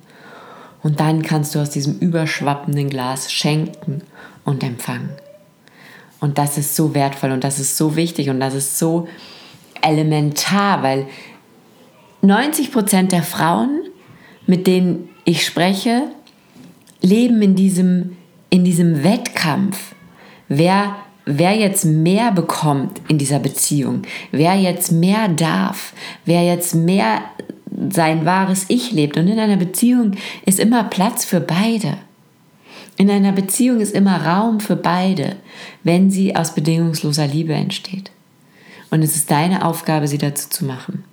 Und 0.83 1.01
dann 1.01 1.23
kannst 1.23 1.55
du 1.55 1.59
aus 1.59 1.71
diesem 1.71 1.99
überschwappenden 1.99 2.91
Glas 2.91 3.33
schenken 3.33 4.03
und 4.45 4.63
empfangen. 4.63 5.11
Und 6.21 6.39
das 6.39 6.59
ist 6.59 6.77
so 6.77 6.95
wertvoll 6.95 7.33
und 7.33 7.43
das 7.43 7.59
ist 7.59 7.77
so 7.77 7.97
wichtig 7.97 8.29
und 8.29 8.41
das 8.41 8.55
ist 8.55 8.79
so 8.79 9.09
elementar, 9.83 10.83
weil 10.83 11.07
90 12.27 12.73
Prozent 12.73 13.13
der 13.13 13.23
Frauen, 13.23 13.83
mit 14.47 14.67
denen 14.67 15.09
ich 15.25 15.45
spreche, 15.45 16.03
leben 17.01 17.43
in 17.43 17.55
diesem, 17.55 18.17
in 18.51 18.65
diesem 18.65 19.03
Wettkampf. 19.05 19.95
Wer, 20.49 20.97
wer 21.25 21.55
jetzt 21.55 21.85
mehr 21.85 22.33
bekommt 22.33 23.01
in 23.09 23.19
dieser 23.19 23.39
Beziehung, 23.39 24.03
wer 24.31 24.55
jetzt 24.55 24.93
mehr 24.93 25.29
darf, 25.29 25.93
wer 26.25 26.45
jetzt 26.45 26.75
mehr 26.75 27.23
sein 27.91 28.25
wahres 28.25 28.67
Ich 28.69 28.93
lebt. 28.93 29.17
Und 29.17 29.29
in 29.29 29.39
einer 29.39 29.57
Beziehung 29.57 30.13
ist 30.45 30.59
immer 30.59 30.85
Platz 30.85 31.25
für 31.25 31.41
beide. 31.41 31.99
In 32.97 33.11
einer 33.11 33.33
Beziehung 33.33 33.81
ist 33.81 33.95
immer 33.95 34.25
Raum 34.25 34.61
für 34.61 34.77
beide, 34.77 35.37
wenn 35.83 36.11
sie 36.11 36.35
aus 36.35 36.55
bedingungsloser 36.55 37.27
Liebe 37.27 37.53
entsteht. 37.53 38.11
und 38.91 39.03
es 39.03 39.17
ist 39.17 39.31
deine 39.31 39.65
Aufgabe, 39.65 40.09
sie 40.09 40.17
dazu 40.17 40.49
zu 40.49 40.65
machen. 40.65 41.05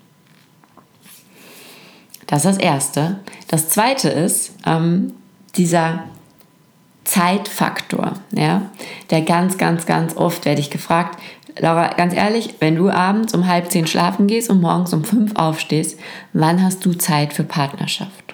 Das 2.33 2.45
ist 2.45 2.55
das 2.55 2.57
Erste. 2.57 3.19
Das 3.47 3.69
Zweite 3.69 4.09
ist 4.09 4.55
ähm, 4.65 5.13
dieser 5.55 6.05
Zeitfaktor, 7.03 8.13
ja, 8.31 8.71
der 9.11 9.21
ganz, 9.21 9.59
ganz, 9.59 9.85
ganz 9.85 10.17
oft 10.17 10.43
werde 10.45 10.59
ich 10.59 10.71
gefragt, 10.71 11.19
Laura, 11.59 11.89
ganz 11.89 12.15
ehrlich, 12.15 12.55
wenn 12.59 12.75
du 12.75 12.89
abends 12.89 13.35
um 13.35 13.47
halb 13.47 13.69
zehn 13.69 13.85
schlafen 13.85 14.25
gehst 14.25 14.49
und 14.49 14.61
morgens 14.61 14.95
um 14.95 15.03
fünf 15.03 15.35
aufstehst, 15.35 15.99
wann 16.33 16.63
hast 16.63 16.83
du 16.83 16.93
Zeit 16.93 17.33
für 17.33 17.43
Partnerschaft? 17.43 18.33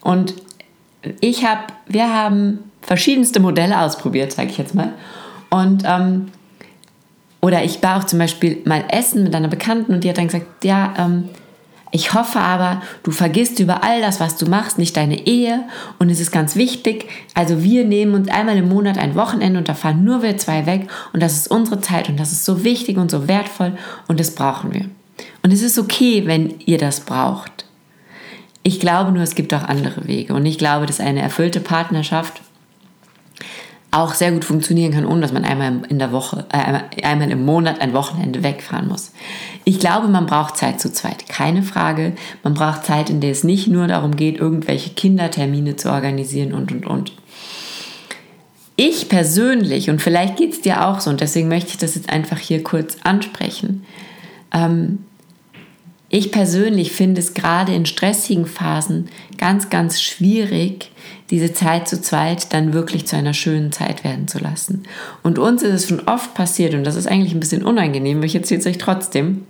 Und 0.00 0.32
ich 1.20 1.44
habe, 1.44 1.64
wir 1.88 2.14
haben 2.14 2.60
verschiedenste 2.80 3.40
Modelle 3.40 3.78
ausprobiert, 3.82 4.32
sage 4.32 4.48
ich 4.48 4.56
jetzt 4.56 4.74
mal. 4.74 4.94
Und 5.50 5.82
ähm, 5.84 6.28
oder 7.42 7.62
ich 7.62 7.82
war 7.82 7.98
auch 7.98 8.04
zum 8.04 8.20
Beispiel 8.20 8.62
mal 8.64 8.84
essen 8.88 9.24
mit 9.24 9.34
einer 9.34 9.48
Bekannten 9.48 9.92
und 9.92 10.02
die 10.02 10.08
hat 10.08 10.16
dann 10.16 10.28
gesagt, 10.28 10.64
ja, 10.64 10.94
ähm, 10.96 11.28
ich 11.94 12.14
hoffe 12.14 12.40
aber, 12.40 12.80
du 13.02 13.10
vergisst 13.10 13.60
über 13.60 13.84
all 13.84 14.00
das, 14.00 14.18
was 14.18 14.38
du 14.38 14.46
machst, 14.46 14.78
nicht 14.78 14.96
deine 14.96 15.26
Ehe 15.26 15.64
und 15.98 16.08
es 16.08 16.20
ist 16.20 16.32
ganz 16.32 16.56
wichtig. 16.56 17.06
Also 17.34 17.62
wir 17.62 17.84
nehmen 17.84 18.14
uns 18.14 18.30
einmal 18.30 18.56
im 18.56 18.70
Monat 18.70 18.96
ein 18.96 19.14
Wochenende 19.14 19.58
und 19.58 19.68
da 19.68 19.74
fahren 19.74 20.02
nur 20.02 20.22
wir 20.22 20.38
zwei 20.38 20.64
weg 20.64 20.88
und 21.12 21.22
das 21.22 21.36
ist 21.36 21.48
unsere 21.50 21.82
Zeit 21.82 22.08
und 22.08 22.18
das 22.18 22.32
ist 22.32 22.46
so 22.46 22.64
wichtig 22.64 22.96
und 22.96 23.10
so 23.10 23.28
wertvoll 23.28 23.76
und 24.08 24.18
das 24.18 24.34
brauchen 24.34 24.72
wir. 24.72 24.86
Und 25.42 25.52
es 25.52 25.60
ist 25.60 25.78
okay, 25.78 26.22
wenn 26.24 26.54
ihr 26.64 26.78
das 26.78 27.00
braucht. 27.00 27.66
Ich 28.62 28.80
glaube 28.80 29.12
nur, 29.12 29.22
es 29.22 29.34
gibt 29.34 29.52
auch 29.52 29.64
andere 29.64 30.08
Wege 30.08 30.32
und 30.32 30.46
ich 30.46 30.56
glaube, 30.56 30.86
dass 30.86 30.98
eine 30.98 31.20
erfüllte 31.20 31.60
Partnerschaft 31.60 32.40
auch 33.92 34.14
sehr 34.14 34.32
gut 34.32 34.44
funktionieren 34.44 34.92
kann, 34.92 35.06
ohne 35.06 35.20
dass 35.20 35.32
man 35.32 35.44
einmal 35.44 35.82
in 35.88 35.98
der 35.98 36.12
Woche, 36.12 36.46
äh, 36.50 37.04
einmal 37.04 37.30
im 37.30 37.44
Monat 37.44 37.80
ein 37.80 37.92
Wochenende 37.92 38.42
wegfahren 38.42 38.88
muss. 38.88 39.12
Ich 39.64 39.78
glaube, 39.78 40.08
man 40.08 40.26
braucht 40.26 40.56
Zeit 40.56 40.80
zu 40.80 40.90
zweit, 40.90 41.28
keine 41.28 41.62
Frage. 41.62 42.14
Man 42.42 42.54
braucht 42.54 42.84
Zeit, 42.84 43.10
in 43.10 43.20
der 43.20 43.30
es 43.30 43.44
nicht 43.44 43.68
nur 43.68 43.86
darum 43.86 44.16
geht, 44.16 44.38
irgendwelche 44.38 44.90
Kindertermine 44.90 45.76
zu 45.76 45.92
organisieren 45.92 46.54
und 46.54 46.72
und 46.72 46.86
und. 46.86 47.12
Ich 48.76 49.10
persönlich, 49.10 49.90
und 49.90 50.00
vielleicht 50.00 50.36
geht 50.36 50.54
es 50.54 50.62
dir 50.62 50.86
auch 50.86 51.00
so, 51.00 51.10
und 51.10 51.20
deswegen 51.20 51.48
möchte 51.48 51.70
ich 51.70 51.78
das 51.78 51.94
jetzt 51.94 52.08
einfach 52.08 52.38
hier 52.38 52.62
kurz 52.64 52.96
ansprechen, 53.04 53.84
ähm, 54.54 55.04
ich 56.12 56.30
persönlich 56.30 56.92
finde 56.92 57.20
es 57.20 57.32
gerade 57.32 57.74
in 57.74 57.86
stressigen 57.86 58.44
Phasen 58.44 59.08
ganz, 59.38 59.70
ganz 59.70 60.02
schwierig, 60.02 60.90
diese 61.30 61.54
Zeit 61.54 61.88
zu 61.88 62.02
zweit 62.02 62.52
dann 62.52 62.74
wirklich 62.74 63.06
zu 63.06 63.16
einer 63.16 63.32
schönen 63.32 63.72
Zeit 63.72 64.04
werden 64.04 64.28
zu 64.28 64.38
lassen. 64.38 64.82
Und 65.22 65.38
uns 65.38 65.62
ist 65.62 65.72
es 65.72 65.88
schon 65.88 66.06
oft 66.06 66.34
passiert, 66.34 66.74
und 66.74 66.84
das 66.84 66.96
ist 66.96 67.06
eigentlich 67.06 67.32
ein 67.32 67.40
bisschen 67.40 67.64
unangenehm, 67.64 68.18
aber 68.18 68.26
ich 68.26 68.34
erzähle 68.34 68.60
es 68.60 68.66
euch 68.66 68.76
trotzdem, 68.76 69.46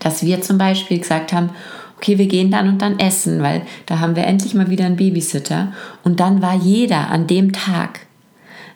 dass 0.00 0.24
wir 0.24 0.40
zum 0.40 0.56
Beispiel 0.56 0.98
gesagt 0.98 1.34
haben, 1.34 1.50
okay, 1.98 2.16
wir 2.16 2.28
gehen 2.28 2.50
dann 2.50 2.68
und 2.68 2.80
dann 2.80 2.98
essen, 2.98 3.42
weil 3.42 3.60
da 3.84 4.00
haben 4.00 4.16
wir 4.16 4.24
endlich 4.24 4.54
mal 4.54 4.70
wieder 4.70 4.86
einen 4.86 4.96
Babysitter. 4.96 5.74
Und 6.02 6.18
dann 6.18 6.40
war 6.40 6.54
jeder 6.54 7.10
an 7.10 7.26
dem 7.26 7.52
Tag 7.52 8.03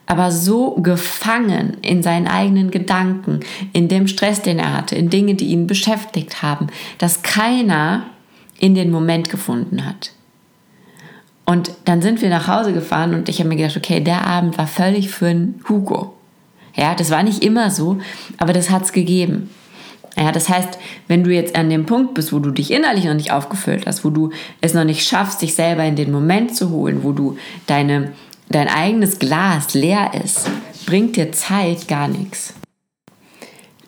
aber 0.08 0.32
so 0.32 0.72
gefangen 0.76 1.76
in 1.82 2.02
seinen 2.02 2.26
eigenen 2.26 2.70
Gedanken, 2.70 3.40
in 3.74 3.88
dem 3.88 4.08
Stress, 4.08 4.40
den 4.40 4.58
er 4.58 4.74
hatte, 4.74 4.96
in 4.96 5.10
Dinge, 5.10 5.34
die 5.34 5.48
ihn 5.48 5.66
beschäftigt 5.66 6.42
haben, 6.42 6.68
dass 6.96 7.22
keiner 7.22 8.04
in 8.58 8.74
den 8.74 8.90
Moment 8.90 9.28
gefunden 9.28 9.84
hat. 9.84 10.12
Und 11.44 11.72
dann 11.84 12.02
sind 12.02 12.22
wir 12.22 12.30
nach 12.30 12.48
Hause 12.48 12.72
gefahren 12.72 13.14
und 13.14 13.28
ich 13.28 13.38
habe 13.38 13.50
mir 13.50 13.56
gedacht, 13.56 13.76
okay, 13.76 14.00
der 14.00 14.26
Abend 14.26 14.56
war 14.58 14.66
völlig 14.66 15.10
für 15.10 15.26
einen 15.26 15.62
Hugo. 15.68 16.14
Ja, 16.74 16.94
das 16.94 17.10
war 17.10 17.22
nicht 17.22 17.44
immer 17.44 17.70
so, 17.70 17.98
aber 18.38 18.54
das 18.54 18.70
hat 18.70 18.84
es 18.84 18.92
gegeben. 18.92 19.50
Ja, 20.16 20.32
das 20.32 20.48
heißt, 20.48 20.78
wenn 21.06 21.22
du 21.22 21.32
jetzt 21.32 21.54
an 21.54 21.68
dem 21.68 21.84
Punkt 21.86 22.14
bist, 22.14 22.32
wo 22.32 22.38
du 22.38 22.50
dich 22.50 22.70
innerlich 22.70 23.04
noch 23.04 23.14
nicht 23.14 23.30
aufgefüllt 23.30 23.86
hast, 23.86 24.04
wo 24.04 24.10
du 24.10 24.30
es 24.62 24.74
noch 24.74 24.84
nicht 24.84 25.06
schaffst, 25.06 25.42
dich 25.42 25.54
selber 25.54 25.84
in 25.84 25.96
den 25.96 26.10
Moment 26.10 26.56
zu 26.56 26.70
holen, 26.70 27.02
wo 27.02 27.12
du 27.12 27.36
deine 27.66 28.12
dein 28.50 28.68
eigenes 28.68 29.18
Glas 29.18 29.74
leer 29.74 30.12
ist, 30.24 30.50
bringt 30.86 31.16
dir 31.16 31.32
Zeit 31.32 31.88
gar 31.88 32.08
nichts. 32.08 32.54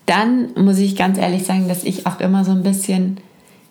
Dann 0.06 0.52
muss 0.54 0.78
ich 0.78 0.96
ganz 0.96 1.18
ehrlich 1.18 1.44
sagen, 1.44 1.68
dass 1.68 1.84
ich 1.84 2.06
auch 2.06 2.20
immer 2.20 2.44
so 2.44 2.50
ein 2.50 2.62
bisschen 2.62 3.18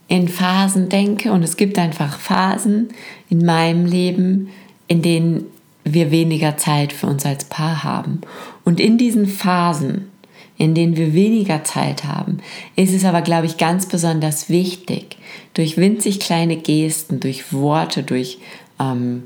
in 0.07 0.27
Phasen 0.27 0.89
denke 0.89 1.31
und 1.31 1.43
es 1.43 1.57
gibt 1.57 1.77
einfach 1.77 2.17
Phasen 2.17 2.89
in 3.29 3.45
meinem 3.45 3.85
Leben, 3.85 4.49
in 4.87 5.01
denen 5.01 5.45
wir 5.83 6.11
weniger 6.11 6.57
Zeit 6.57 6.93
für 6.93 7.07
uns 7.07 7.25
als 7.25 7.45
Paar 7.45 7.83
haben. 7.83 8.21
Und 8.63 8.79
in 8.79 8.97
diesen 8.97 9.27
Phasen, 9.27 10.09
in 10.57 10.75
denen 10.75 10.97
wir 10.97 11.13
weniger 11.13 11.63
Zeit 11.63 12.03
haben, 12.03 12.39
ist 12.75 12.93
es 12.93 13.05
aber, 13.05 13.21
glaube 13.21 13.45
ich, 13.45 13.57
ganz 13.57 13.85
besonders 13.85 14.49
wichtig, 14.49 15.17
durch 15.53 15.77
winzig 15.77 16.19
kleine 16.19 16.57
Gesten, 16.57 17.19
durch 17.19 17.53
Worte, 17.53 18.03
durch 18.03 18.39
ähm, 18.79 19.23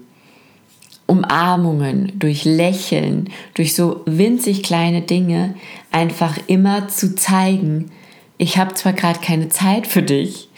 Umarmungen, 1.05 2.13
durch 2.17 2.45
Lächeln, 2.45 3.29
durch 3.53 3.75
so 3.75 4.01
winzig 4.05 4.63
kleine 4.63 5.01
Dinge 5.01 5.55
einfach 5.91 6.38
immer 6.48 6.88
zu 6.88 7.15
zeigen, 7.15 7.91
ich 8.38 8.57
habe 8.57 8.74
zwar 8.74 8.93
gerade 8.93 9.19
keine 9.19 9.50
Zeit 9.50 9.88
für 9.88 10.03
dich, 10.03 10.50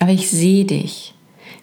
aber 0.00 0.10
ich 0.10 0.30
sehe 0.30 0.64
dich, 0.64 1.14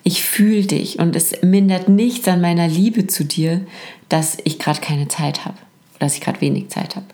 ich 0.04 0.24
fühle 0.24 0.66
dich 0.66 1.00
und 1.00 1.16
es 1.16 1.42
mindert 1.42 1.90
nichts 1.90 2.28
an 2.28 2.42
meiner 2.42 2.68
Liebe 2.68 3.08
zu 3.08 3.26
dir, 3.26 3.62
dass 4.08 4.38
ich 4.44 4.60
gerade 4.60 4.80
keine 4.80 5.08
Zeit 5.08 5.46
habe, 5.46 5.58
dass 6.00 6.16
ich 6.16 6.22
gerade 6.22 6.42
wenig 6.42 6.70
Zeit 6.70 6.96
habe. 6.96 7.06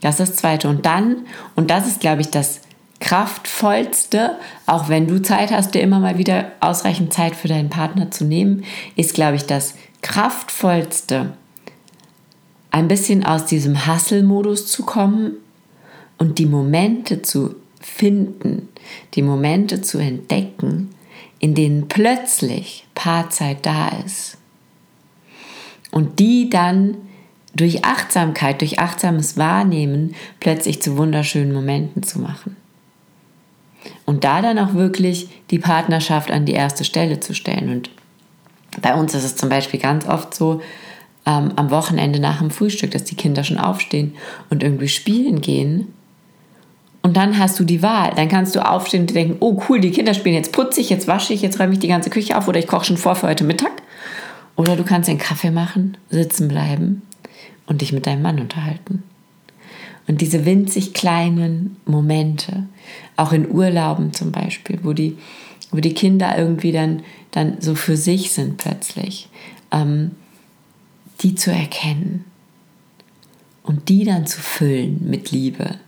Das 0.00 0.20
ist 0.20 0.30
das 0.30 0.36
Zweite. 0.36 0.68
Und 0.68 0.86
dann, 0.86 1.26
und 1.54 1.70
das 1.70 1.86
ist, 1.86 2.00
glaube 2.00 2.20
ich, 2.20 2.30
das 2.30 2.60
kraftvollste, 3.00 4.36
auch 4.66 4.88
wenn 4.88 5.06
du 5.06 5.20
Zeit 5.20 5.50
hast, 5.50 5.74
dir 5.74 5.82
immer 5.82 6.00
mal 6.00 6.18
wieder 6.18 6.52
ausreichend 6.60 7.12
Zeit 7.12 7.36
für 7.36 7.48
deinen 7.48 7.68
Partner 7.68 8.10
zu 8.10 8.24
nehmen, 8.24 8.64
ist, 8.96 9.14
glaube 9.14 9.36
ich, 9.36 9.44
das 9.44 9.74
kraftvollste, 10.02 11.34
ein 12.70 12.88
bisschen 12.88 13.24
aus 13.24 13.46
diesem 13.46 13.86
Hustle-Modus 13.86 14.66
zu 14.66 14.84
kommen 14.84 15.32
und 16.18 16.38
die 16.38 16.46
Momente 16.46 17.22
zu 17.22 17.54
finden, 17.80 18.68
die 19.14 19.22
Momente 19.22 19.80
zu 19.80 19.98
entdecken, 19.98 20.90
in 21.38 21.54
denen 21.54 21.88
plötzlich 21.88 22.86
Paarzeit 22.94 23.64
da 23.64 23.88
ist. 24.04 24.38
Und 25.90 26.18
die 26.18 26.50
dann 26.50 26.96
durch 27.54 27.84
Achtsamkeit, 27.84 28.60
durch 28.60 28.78
achtsames 28.78 29.36
Wahrnehmen 29.38 30.14
plötzlich 30.40 30.82
zu 30.82 30.98
wunderschönen 30.98 31.52
Momenten 31.52 32.02
zu 32.02 32.20
machen. 32.20 32.56
Und 34.04 34.24
da 34.24 34.42
dann 34.42 34.58
auch 34.58 34.74
wirklich 34.74 35.28
die 35.50 35.58
Partnerschaft 35.58 36.30
an 36.30 36.44
die 36.44 36.52
erste 36.52 36.84
Stelle 36.84 37.20
zu 37.20 37.34
stellen. 37.34 37.70
Und 37.70 37.90
bei 38.82 38.94
uns 38.94 39.14
ist 39.14 39.24
es 39.24 39.36
zum 39.36 39.48
Beispiel 39.48 39.80
ganz 39.80 40.06
oft 40.06 40.34
so, 40.34 40.60
ähm, 41.26 41.52
am 41.56 41.70
Wochenende 41.70 42.20
nach 42.20 42.38
dem 42.38 42.50
Frühstück, 42.50 42.92
dass 42.92 43.04
die 43.04 43.16
Kinder 43.16 43.44
schon 43.44 43.58
aufstehen 43.58 44.14
und 44.48 44.62
irgendwie 44.62 44.88
spielen 44.88 45.40
gehen. 45.40 45.92
Und 47.02 47.16
dann 47.16 47.38
hast 47.38 47.58
du 47.58 47.64
die 47.64 47.82
Wahl. 47.82 48.12
Dann 48.16 48.28
kannst 48.28 48.56
du 48.56 48.66
aufstehen 48.66 49.02
und 49.02 49.14
denken, 49.14 49.36
oh 49.40 49.60
cool, 49.68 49.80
die 49.80 49.90
Kinder 49.90 50.14
spielen, 50.14 50.34
jetzt 50.34 50.52
putze 50.52 50.80
ich, 50.80 50.90
jetzt 50.90 51.08
wasche 51.08 51.32
ich, 51.32 51.42
jetzt 51.42 51.58
räume 51.60 51.74
ich 51.74 51.78
die 51.78 51.88
ganze 51.88 52.10
Küche 52.10 52.36
auf 52.36 52.48
oder 52.48 52.58
ich 52.58 52.66
koche 52.66 52.86
schon 52.86 52.96
vor 52.96 53.16
für 53.16 53.28
heute 53.28 53.44
Mittag. 53.44 53.72
Oder 54.56 54.76
du 54.76 54.84
kannst 54.84 55.08
einen 55.08 55.18
Kaffee 55.18 55.50
machen, 55.50 55.96
sitzen 56.08 56.48
bleiben 56.48 57.02
und 57.66 57.80
dich 57.80 57.92
mit 57.92 58.06
deinem 58.06 58.22
Mann 58.22 58.40
unterhalten. 58.40 59.02
Und 60.08 60.20
diese 60.20 60.44
winzig 60.46 60.94
kleinen 60.94 61.76
Momente, 61.84 62.66
auch 63.16 63.32
in 63.32 63.50
Urlauben 63.50 64.12
zum 64.12 64.32
Beispiel, 64.32 64.78
wo 64.82 64.92
die, 64.92 65.18
wo 65.76 65.80
die 65.80 65.92
Kinder 65.92 66.36
irgendwie 66.38 66.72
dann, 66.72 67.02
dann 67.32 67.60
so 67.60 67.74
für 67.74 67.98
sich 67.98 68.32
sind 68.32 68.56
plötzlich, 68.56 69.28
ähm, 69.70 70.12
die 71.20 71.34
zu 71.34 71.52
erkennen 71.52 72.24
und 73.62 73.90
die 73.90 74.04
dann 74.04 74.26
zu 74.26 74.40
füllen 74.40 75.06
mit 75.06 75.32
Liebe, 75.32 75.78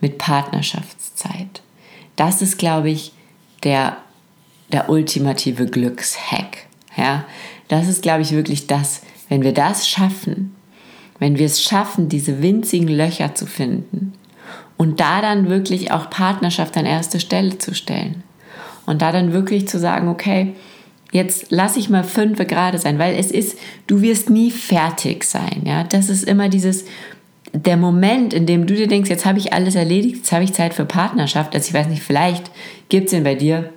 mit 0.00 0.18
Partnerschaftszeit. 0.18 1.62
Das 2.14 2.42
ist, 2.42 2.58
glaube 2.58 2.90
ich, 2.90 3.12
der, 3.64 3.96
der 4.70 4.88
ultimative 4.88 5.66
Glückshack. 5.66 6.66
Ja? 6.96 7.24
Das 7.66 7.88
ist, 7.88 8.02
glaube 8.02 8.22
ich, 8.22 8.30
wirklich 8.30 8.68
das, 8.68 9.02
wenn 9.28 9.42
wir 9.42 9.52
das 9.52 9.88
schaffen, 9.88 10.54
wenn 11.18 11.38
wir 11.38 11.46
es 11.46 11.60
schaffen, 11.60 12.08
diese 12.08 12.40
winzigen 12.40 12.88
Löcher 12.88 13.34
zu 13.34 13.46
finden 13.46 14.12
und 14.76 15.00
da 15.00 15.20
dann 15.20 15.48
wirklich 15.48 15.90
auch 15.90 16.08
Partnerschaft 16.08 16.76
an 16.76 16.86
erste 16.86 17.18
Stelle 17.18 17.58
zu 17.58 17.74
stellen 17.74 18.23
und 18.86 19.02
da 19.02 19.12
dann 19.12 19.32
wirklich 19.32 19.68
zu 19.68 19.78
sagen, 19.78 20.08
okay, 20.08 20.54
jetzt 21.12 21.46
lass 21.50 21.76
ich 21.76 21.90
mal 21.90 22.04
fünf 22.04 22.38
gerade 22.38 22.78
sein, 22.78 22.98
weil 22.98 23.16
es 23.16 23.30
ist, 23.30 23.58
du 23.86 24.02
wirst 24.02 24.30
nie 24.30 24.50
fertig 24.50 25.24
sein, 25.24 25.62
ja, 25.64 25.84
das 25.84 26.08
ist 26.08 26.24
immer 26.24 26.48
dieses, 26.48 26.84
der 27.52 27.76
Moment, 27.76 28.34
in 28.34 28.46
dem 28.46 28.66
du 28.66 28.74
dir 28.74 28.88
denkst, 28.88 29.10
jetzt 29.10 29.26
habe 29.26 29.38
ich 29.38 29.52
alles 29.52 29.76
erledigt, 29.76 30.16
jetzt 30.16 30.32
habe 30.32 30.44
ich 30.44 30.52
Zeit 30.52 30.74
für 30.74 30.84
Partnerschaft, 30.84 31.54
also 31.54 31.68
ich 31.68 31.74
weiß 31.74 31.86
nicht, 31.88 32.02
vielleicht 32.02 32.50
gibt 32.88 33.08
es 33.08 33.12
ihn 33.12 33.24
bei 33.24 33.36
dir, 33.36 33.70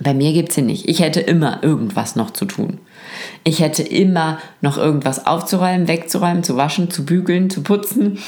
bei 0.00 0.12
mir 0.12 0.32
gibt 0.32 0.50
es 0.50 0.58
ihn 0.58 0.66
nicht. 0.66 0.88
Ich 0.88 1.00
hätte 1.00 1.20
immer 1.20 1.62
irgendwas 1.62 2.16
noch 2.16 2.30
zu 2.30 2.44
tun. 2.44 2.78
Ich 3.44 3.60
hätte 3.60 3.82
immer 3.82 4.38
noch 4.60 4.76
irgendwas 4.76 5.26
aufzuräumen, 5.26 5.88
wegzuräumen, 5.88 6.42
zu 6.42 6.56
waschen, 6.56 6.90
zu 6.90 7.06
bügeln, 7.06 7.48
zu 7.48 7.62
putzen. 7.62 8.18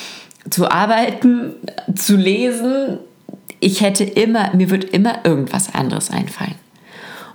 zu 0.51 0.71
arbeiten, 0.71 1.55
zu 1.95 2.17
lesen. 2.17 2.99
Ich 3.61 3.81
hätte 3.81 4.05
immer, 4.05 4.55
mir 4.55 4.71
wird 4.71 4.85
immer 4.85 5.25
irgendwas 5.25 5.75
anderes 5.75 6.11
einfallen. 6.11 6.55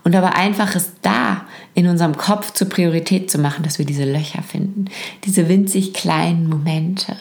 Und 0.04 0.16
aber 0.16 0.36
einfach 0.36 0.76
es 0.76 0.92
da 1.02 1.46
in 1.74 1.88
unserem 1.88 2.18
Kopf 2.18 2.52
zur 2.52 2.70
Priorität 2.70 3.32
zu 3.32 3.38
machen, 3.38 3.64
dass 3.64 3.80
wir 3.80 3.86
diese 3.86 4.04
Löcher 4.04 4.44
finden, 4.44 4.86
diese 5.24 5.48
winzig 5.48 5.94
kleinen 5.94 6.50
Momente. 6.50 7.16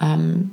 Ähm, 0.00 0.50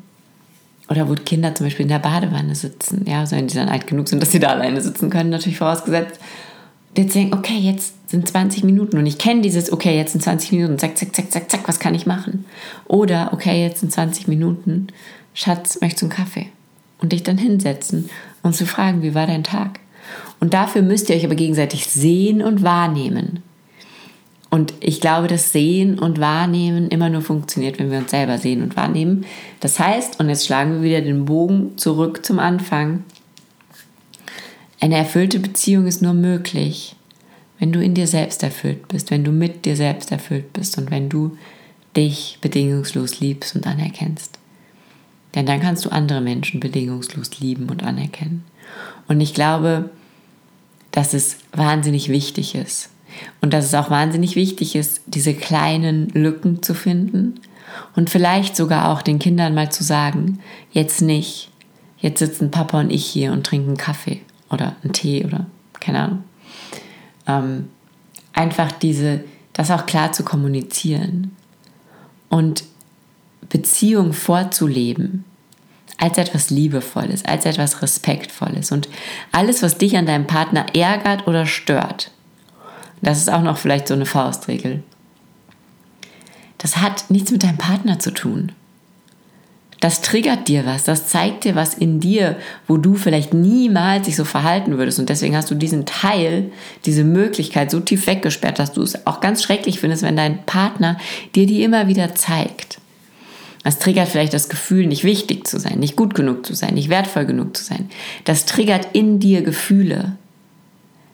oder 0.89 1.10
wo 1.10 1.15
Kinder 1.15 1.56
zum 1.56 1.65
Beispiel 1.65 1.84
in 1.84 1.89
der 1.89 2.00
Badewanne 2.00 2.53
sitzen, 2.53 3.06
ja, 3.08 3.22
also 3.22 3.36
wenn 3.36 3.48
die 3.48 3.56
dann 3.56 3.70
alt 3.70 3.88
genug 3.88 4.10
sind, 4.10 4.22
dass 4.22 4.32
sie 4.32 4.39
da 4.39 4.50
alleine 4.50 4.82
sitzen 4.82 5.10
können, 5.10 5.30
natürlich 5.30 5.58
vorausgesetzt. 5.58 6.20
Jetzt 6.96 7.15
denken, 7.15 7.34
okay, 7.34 7.58
jetzt 7.58 8.10
sind 8.10 8.27
20 8.27 8.65
Minuten 8.65 8.98
und 8.98 9.06
ich 9.06 9.18
kenne 9.18 9.41
dieses, 9.41 9.72
okay, 9.72 9.96
jetzt 9.96 10.12
sind 10.12 10.22
20 10.22 10.51
Minuten, 10.51 10.77
zack, 10.77 10.98
zack, 10.98 11.15
zack, 11.15 11.32
zack, 11.32 11.50
zack, 11.50 11.68
was 11.68 11.80
kann 11.80 11.96
ich 11.96 12.06
machen? 12.06 12.46
Oder, 12.86 13.32
okay, 13.32 13.63
jetzt 13.63 13.80
sind 13.80 13.94
20 13.94 14.27
Minuten, 14.27 14.88
Schatz, 15.34 15.80
möchtest 15.80 16.01
du 16.01 16.08
einen 16.08 16.13
Kaffee? 16.13 16.48
Und 17.01 17.12
dich 17.12 17.24
dann 17.24 17.38
hinsetzen 17.38 18.10
und 18.43 18.55
zu 18.55 18.65
fragen, 18.65 19.01
wie 19.01 19.15
war 19.15 19.27
dein 19.27 19.43
Tag? 19.43 19.79
Und 20.39 20.53
dafür 20.53 20.81
müsst 20.81 21.10
ihr 21.10 21.15
euch 21.15 21.25
aber 21.25 21.36
gegenseitig 21.36 21.88
sehen 21.88 22.41
und 22.41 22.63
wahrnehmen. 22.63 23.43
Und 24.50 24.74
ich 24.81 25.00
glaube, 25.00 25.27
dass 25.27 25.53
Sehen 25.53 25.98
und 25.98 26.20
Wahrnehmen 26.20 26.89
immer 26.89 27.10
nur 27.10 27.22
funktioniert, 27.22 27.79
wenn 27.79 27.89
wir 27.89 28.00
uns 28.00 28.12
selber 28.12 28.38
sehen 28.38 28.62
und 28.62 28.75
wahrnehmen. 28.75 29.25
Das 29.62 29.79
heißt, 29.79 30.20
und 30.20 30.27
jetzt 30.27 30.46
schlagen 30.46 30.74
wir 30.74 30.81
wieder 30.81 31.01
den 31.01 31.24
Bogen 31.24 31.77
zurück 31.77 32.25
zum 32.25 32.38
Anfang, 32.38 33.05
eine 34.81 34.98
erfüllte 34.98 35.39
Beziehung 35.39 35.86
ist 35.88 36.01
nur 36.01 36.13
möglich, 36.13 36.96
wenn 37.60 37.72
du 37.72 37.81
in 37.81 37.93
dir 37.93 38.08
selbst 38.08 38.43
erfüllt 38.43 38.88
bist, 38.89 39.12
wenn 39.12 39.24
du 39.24 39.31
mit 39.31 39.63
dir 39.63 39.77
selbst 39.77 40.12
erfüllt 40.12 40.51
bist 40.51 40.77
und 40.77 40.91
wenn 40.91 41.08
du 41.08 41.38
dich 41.96 42.39
bedingungslos 42.41 43.20
liebst 43.20 43.55
und 43.55 43.67
anerkennst. 43.67 44.40
Denn 45.35 45.45
dann 45.45 45.61
kannst 45.61 45.85
du 45.85 45.89
andere 45.89 46.21
Menschen 46.21 46.59
bedingungslos 46.59 47.39
lieben 47.39 47.69
und 47.69 47.83
anerkennen. 47.83 48.43
Und 49.07 49.21
ich 49.21 49.33
glaube, 49.33 49.89
dass 50.91 51.13
es 51.13 51.38
wahnsinnig 51.53 52.09
wichtig 52.09 52.55
ist. 52.55 52.89
Und 53.41 53.53
dass 53.53 53.65
es 53.65 53.73
auch 53.73 53.89
wahnsinnig 53.89 54.35
wichtig 54.35 54.75
ist, 54.75 55.01
diese 55.05 55.33
kleinen 55.33 56.09
Lücken 56.09 56.63
zu 56.63 56.73
finden 56.73 57.39
und 57.95 58.09
vielleicht 58.09 58.55
sogar 58.55 58.89
auch 58.89 59.01
den 59.01 59.19
Kindern 59.19 59.53
mal 59.53 59.71
zu 59.71 59.83
sagen, 59.83 60.39
jetzt 60.71 61.01
nicht, 61.01 61.50
jetzt 62.00 62.19
sitzen 62.19 62.51
Papa 62.51 62.79
und 62.79 62.89
ich 62.89 63.05
hier 63.05 63.31
und 63.31 63.45
trinken 63.45 63.77
Kaffee 63.77 64.21
oder 64.50 64.75
einen 64.83 64.93
Tee 64.93 65.25
oder 65.25 65.45
keine 65.79 66.00
Ahnung. 66.00 66.23
Ähm, 67.27 67.69
einfach 68.33 68.71
diese, 68.71 69.23
das 69.53 69.71
auch 69.71 69.85
klar 69.85 70.11
zu 70.13 70.23
kommunizieren 70.23 71.35
und 72.29 72.63
Beziehung 73.51 74.13
vorzuleben 74.13 75.24
als 75.98 76.17
etwas 76.17 76.50
Liebevolles, 76.50 77.25
als 77.25 77.46
etwas 77.46 77.81
Respektvolles. 77.81 78.72
Und 78.72 78.89
alles, 79.31 79.62
was 79.62 79.77
dich 79.77 79.96
an 79.98 80.08
deinem 80.08 80.25
Partner 80.25 80.65
ärgert 80.74 81.27
oder 81.27 81.46
stört, 81.46 82.12
das 83.01 83.20
ist 83.20 83.31
auch 83.31 83.43
noch 83.43 83.58
vielleicht 83.58 83.88
so 83.88 83.93
eine 83.93 84.05
Faustregel. 84.05 84.84
Das 86.58 86.77
hat 86.77 87.10
nichts 87.10 87.31
mit 87.31 87.43
deinem 87.43 87.58
Partner 87.58 88.00
zu 88.00 88.12
tun. 88.12 88.51
Das 89.79 90.01
triggert 90.01 90.48
dir 90.48 90.67
was, 90.67 90.84
das 90.84 91.08
zeigt 91.08 91.43
dir 91.43 91.55
was 91.55 91.74
in 91.74 92.00
dir, 92.00 92.38
wo 92.67 92.77
du 92.77 92.93
vielleicht 92.93 93.34
niemals 93.34 94.05
sich 94.05 94.15
so 94.15 94.25
verhalten 94.25 94.77
würdest. 94.77 95.00
Und 95.00 95.10
deswegen 95.10 95.36
hast 95.36 95.50
du 95.50 95.55
diesen 95.55 95.88
Teil, 95.88 96.51
diese 96.86 97.03
Möglichkeit 97.03 97.72
so 97.72 97.79
tief 97.79 98.05
weggesperrt, 98.05 98.60
dass 98.60 98.74
du 98.74 98.84
es 98.84 99.08
auch 99.08 99.22
ganz 99.22 99.41
schrecklich 99.41 99.79
findest, 99.79 100.03
wenn 100.03 100.15
dein 100.15 100.46
Partner 100.46 100.98
dir 101.34 101.48
die 101.48 101.63
immer 101.63 101.88
wieder 101.88 102.13
zeigt. 102.13 102.80
Das 103.63 103.77
triggert 103.77 104.08
vielleicht 104.08 104.34
das 104.34 104.50
Gefühl, 104.50 104.88
nicht 104.88 105.03
wichtig 105.03 105.46
zu 105.46 105.60
sein, 105.60 105.80
nicht 105.80 105.96
gut 105.96 106.15
genug 106.15 106.46
zu 106.46 106.56
sein, 106.56 106.74
nicht 106.74 106.89
wertvoll 106.89 107.25
genug 107.25 107.56
zu 107.56 107.63
sein. 107.63 107.89
Das 108.24 108.46
triggert 108.46 108.88
in 108.94 109.20
dir 109.20 109.44
Gefühle. 109.44 110.18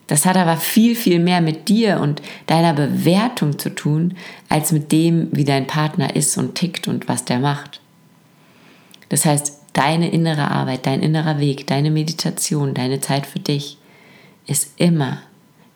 Das 0.08 0.26
hat 0.26 0.38
aber 0.38 0.56
viel, 0.56 0.96
viel 0.96 1.20
mehr 1.20 1.42
mit 1.42 1.68
dir 1.68 2.00
und 2.00 2.22
deiner 2.46 2.74
Bewertung 2.74 3.60
zu 3.60 3.70
tun, 3.70 4.16
als 4.48 4.72
mit 4.72 4.94
dem, 4.94 5.28
wie 5.34 5.44
dein 5.44 5.68
Partner 5.68 6.16
ist 6.16 6.38
und 6.38 6.56
tickt 6.56 6.88
und 6.88 7.10
was 7.10 7.26
der 7.26 7.40
macht. 7.40 7.82
Das 9.10 9.26
heißt, 9.26 9.58
deine 9.74 10.10
innere 10.10 10.50
Arbeit, 10.50 10.86
dein 10.86 11.02
innerer 11.02 11.40
Weg, 11.40 11.68
deine 11.68 11.92
Meditation, 11.92 12.74
deine 12.74 13.02
Zeit 13.02 13.26
für 13.26 13.40
dich 13.40 13.78
ist 14.48 14.72
immer 14.78 15.22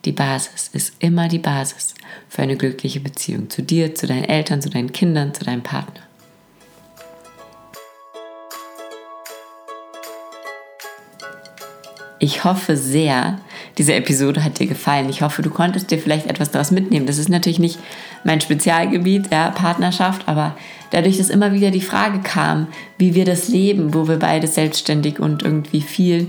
die 0.06 0.12
Basis, 0.12 0.70
ist 0.72 0.94
immer 0.98 1.28
die 1.28 1.38
Basis 1.38 1.94
für 2.28 2.42
eine 2.42 2.56
glückliche 2.56 3.00
Beziehung 3.00 3.50
zu 3.50 3.62
dir, 3.62 3.94
zu 3.94 4.06
deinen 4.06 4.24
Eltern, 4.24 4.62
zu 4.62 4.70
deinen 4.70 4.92
Kindern, 4.92 5.34
zu 5.34 5.44
deinem 5.44 5.62
Partner. 5.62 6.02
Ich 12.24 12.44
hoffe 12.44 12.76
sehr, 12.76 13.40
diese 13.78 13.94
Episode 13.94 14.44
hat 14.44 14.60
dir 14.60 14.68
gefallen. 14.68 15.08
Ich 15.08 15.22
hoffe, 15.22 15.42
du 15.42 15.50
konntest 15.50 15.90
dir 15.90 15.98
vielleicht 15.98 16.28
etwas 16.28 16.52
daraus 16.52 16.70
mitnehmen. 16.70 17.04
Das 17.04 17.18
ist 17.18 17.28
natürlich 17.28 17.58
nicht 17.58 17.80
mein 18.22 18.40
Spezialgebiet, 18.40 19.32
ja, 19.32 19.50
Partnerschaft, 19.50 20.28
aber 20.28 20.54
dadurch, 20.92 21.18
dass 21.18 21.30
immer 21.30 21.52
wieder 21.52 21.72
die 21.72 21.80
Frage 21.80 22.20
kam, 22.20 22.68
wie 22.96 23.16
wir 23.16 23.24
das 23.24 23.48
leben, 23.48 23.92
wo 23.92 24.06
wir 24.06 24.20
beide 24.20 24.46
selbstständig 24.46 25.18
und 25.18 25.42
irgendwie 25.42 25.80
viel 25.80 26.28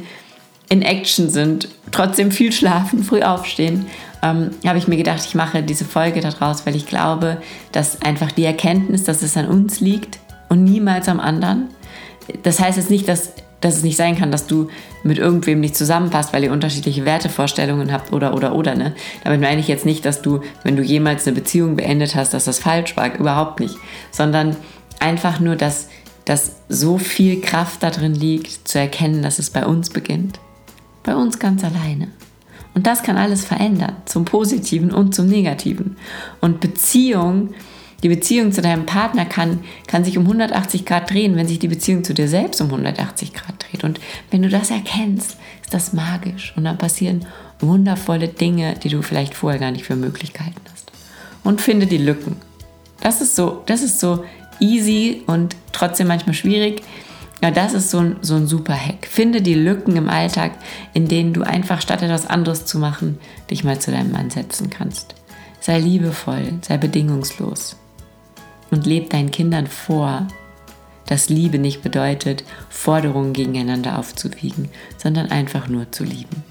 in 0.67 0.82
Action 0.82 1.29
sind, 1.29 1.67
trotzdem 1.91 2.32
viel 2.32 2.51
schlafen, 2.51 3.03
früh 3.03 3.21
aufstehen, 3.21 3.86
ähm, 4.23 4.49
habe 4.65 4.79
ich 4.79 4.88
mir 4.88 4.97
gedacht, 4.97 5.23
ich 5.23 5.36
mache 5.36 5.62
diese 5.62 5.86
Folge 5.86 6.21
daraus, 6.21 6.65
weil 6.65 6.75
ich 6.75 6.88
glaube, 6.88 7.39
dass 7.71 8.01
einfach 8.01 8.32
die 8.32 8.45
Erkenntnis, 8.45 9.03
dass 9.03 9.21
es 9.21 9.38
an 9.38 9.45
uns 9.45 9.79
liegt 9.79 10.17
und 10.49 10.63
niemals 10.63 11.08
am 11.08 11.19
anderen. 11.19 11.67
Das 12.41 12.60
heißt 12.60 12.77
jetzt 12.77 12.89
nicht, 12.89 13.08
dass 13.08 13.34
dass 13.63 13.77
es 13.77 13.84
nicht 13.84 13.97
sein 13.97 14.17
kann, 14.17 14.32
dass 14.32 14.45
du 14.45 14.69
mit 15.03 15.17
irgendwem 15.17 15.59
nicht 15.59 15.75
zusammenpasst, 15.75 16.33
weil 16.33 16.43
ihr 16.43 16.51
unterschiedliche 16.51 17.05
Wertevorstellungen 17.05 17.91
habt 17.91 18.13
oder 18.13 18.33
oder 18.33 18.55
oder. 18.55 18.75
Ne? 18.75 18.95
Damit 19.23 19.41
meine 19.41 19.59
ich 19.59 19.67
jetzt 19.67 19.85
nicht, 19.85 20.05
dass 20.05 20.21
du, 20.21 20.41
wenn 20.63 20.75
du 20.75 20.83
jemals 20.83 21.27
eine 21.27 21.35
Beziehung 21.35 21.75
beendet 21.75 22.15
hast, 22.15 22.33
dass 22.33 22.45
das 22.45 22.59
falsch 22.59 22.95
war, 22.95 23.13
überhaupt 23.17 23.59
nicht, 23.59 23.75
sondern 24.11 24.55
einfach 24.99 25.39
nur, 25.39 25.55
dass, 25.55 25.89
dass 26.25 26.57
so 26.69 26.97
viel 26.97 27.41
Kraft 27.41 27.83
darin 27.83 28.15
liegt, 28.15 28.67
zu 28.67 28.79
erkennen, 28.79 29.21
dass 29.21 29.39
es 29.39 29.49
bei 29.49 29.65
uns 29.65 29.89
beginnt. 29.89 30.39
Bei 31.03 31.15
uns 31.15 31.37
ganz 31.39 31.63
alleine. 31.63 32.07
Und 32.73 32.87
das 32.87 33.03
kann 33.03 33.17
alles 33.17 33.45
verändern, 33.45 33.97
zum 34.05 34.25
Positiven 34.25 34.91
und 34.91 35.13
zum 35.13 35.27
Negativen. 35.27 35.97
Und 36.41 36.59
Beziehung 36.59 37.53
die 38.03 38.09
Beziehung 38.09 38.51
zu 38.51 38.61
deinem 38.61 38.85
Partner 38.85 39.25
kann, 39.25 39.61
kann 39.87 40.03
sich 40.03 40.17
um 40.17 40.25
180 40.25 40.85
Grad 40.85 41.09
drehen, 41.09 41.37
wenn 41.37 41.47
sich 41.47 41.59
die 41.59 41.69
Beziehung 41.69 42.03
zu 42.03 42.13
dir 42.13 42.27
selbst 42.27 42.59
um 42.59 42.67
180 42.67 43.33
Grad 43.33 43.55
dreht. 43.59 43.85
Und 43.85 44.01
wenn 44.29 44.41
du 44.41 44.49
das 44.49 44.71
erkennst, 44.71 45.37
ist 45.61 45.73
das 45.73 45.93
magisch. 45.93 46.53
Und 46.57 46.65
dann 46.65 46.77
passieren 46.77 47.25
wundervolle 47.59 48.27
Dinge, 48.27 48.75
die 48.83 48.89
du 48.89 49.01
vielleicht 49.01 49.33
vorher 49.33 49.59
gar 49.59 49.71
nicht 49.71 49.85
für 49.85 49.95
Möglichkeiten 49.95 50.59
hast. 50.71 50.91
Und 51.45 51.61
finde 51.61 51.87
die 51.87 51.97
Lücken. 51.97 52.35
Das 52.99 53.21
ist 53.21 53.37
so, 53.37 53.63
das 53.67 53.81
ist 53.81 54.01
so 54.01 54.25
easy 54.59 55.23
und 55.25 55.55
trotzdem 55.71 56.07
manchmal 56.07 56.35
schwierig. 56.35 56.81
Ja, 57.41 57.51
das 57.51 57.73
ist 57.73 57.89
so 57.89 57.99
ein, 57.99 58.17
so 58.21 58.35
ein 58.35 58.47
super 58.47 58.75
Hack. 58.75 59.07
Finde 59.09 59.41
die 59.41 59.53
Lücken 59.53 59.95
im 59.95 60.09
Alltag, 60.09 60.51
in 60.93 61.07
denen 61.07 61.31
du 61.31 61.43
einfach 61.43 61.81
statt 61.81 62.01
etwas 62.01 62.27
anderes 62.27 62.65
zu 62.65 62.79
machen, 62.79 63.17
dich 63.49 63.63
mal 63.63 63.79
zu 63.79 63.91
deinem 63.91 64.11
Mann 64.11 64.29
setzen 64.29 64.69
kannst. 64.69 65.15
Sei 65.61 65.79
liebevoll, 65.79 66.59
sei 66.61 66.77
bedingungslos 66.77 67.77
und 68.73 68.86
leb 68.86 69.09
deinen 69.12 69.31
Kindern 69.31 69.67
vor, 69.67 70.27
dass 71.05 71.29
Liebe 71.29 71.59
nicht 71.59 71.81
bedeutet, 71.81 72.43
Forderungen 72.69 73.33
gegeneinander 73.33 73.99
aufzuwiegen, 73.99 74.69
sondern 74.97 75.31
einfach 75.31 75.67
nur 75.67 75.91
zu 75.91 76.03
lieben. 76.03 76.43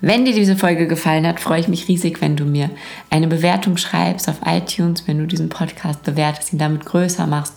Wenn 0.00 0.26
dir 0.26 0.34
diese 0.34 0.56
Folge 0.56 0.86
gefallen 0.86 1.26
hat, 1.26 1.40
freue 1.40 1.60
ich 1.60 1.68
mich 1.68 1.88
riesig, 1.88 2.20
wenn 2.20 2.36
du 2.36 2.44
mir 2.44 2.70
eine 3.08 3.28
Bewertung 3.28 3.76
schreibst 3.76 4.28
auf 4.28 4.40
iTunes, 4.44 5.08
wenn 5.08 5.18
du 5.18 5.26
diesen 5.26 5.48
Podcast 5.48 6.02
bewertest, 6.02 6.52
ihn 6.52 6.58
damit 6.58 6.84
größer 6.84 7.26
machst 7.26 7.54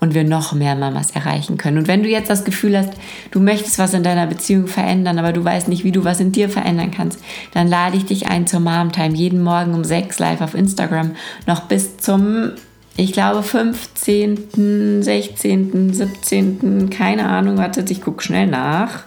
und 0.00 0.14
wir 0.14 0.24
noch 0.24 0.52
mehr 0.52 0.74
Mamas 0.74 1.10
erreichen 1.10 1.56
können. 1.56 1.78
Und 1.78 1.88
wenn 1.88 2.02
du 2.02 2.08
jetzt 2.08 2.30
das 2.30 2.44
Gefühl 2.44 2.76
hast, 2.76 2.92
du 3.30 3.40
möchtest 3.40 3.78
was 3.78 3.94
in 3.94 4.02
deiner 4.02 4.26
Beziehung 4.26 4.66
verändern, 4.66 5.18
aber 5.18 5.32
du 5.32 5.44
weißt 5.44 5.68
nicht, 5.68 5.84
wie 5.84 5.92
du 5.92 6.04
was 6.04 6.20
in 6.20 6.32
dir 6.32 6.48
verändern 6.48 6.90
kannst, 6.90 7.20
dann 7.54 7.68
lade 7.68 7.96
ich 7.96 8.04
dich 8.04 8.28
ein 8.28 8.46
zur 8.46 8.60
Mom 8.60 8.92
Time 8.92 9.14
jeden 9.14 9.42
Morgen 9.42 9.74
um 9.74 9.84
6 9.84 10.18
live 10.18 10.40
auf 10.40 10.54
Instagram 10.54 11.16
noch 11.46 11.62
bis 11.62 11.96
zum 11.98 12.52
ich 12.98 13.12
glaube 13.12 13.42
15., 13.42 15.02
16., 15.02 15.92
17., 15.92 16.88
keine 16.88 17.28
Ahnung, 17.28 17.58
wartet, 17.58 17.90
ich 17.90 18.00
gucke 18.00 18.22
schnell 18.22 18.46
nach. 18.46 19.04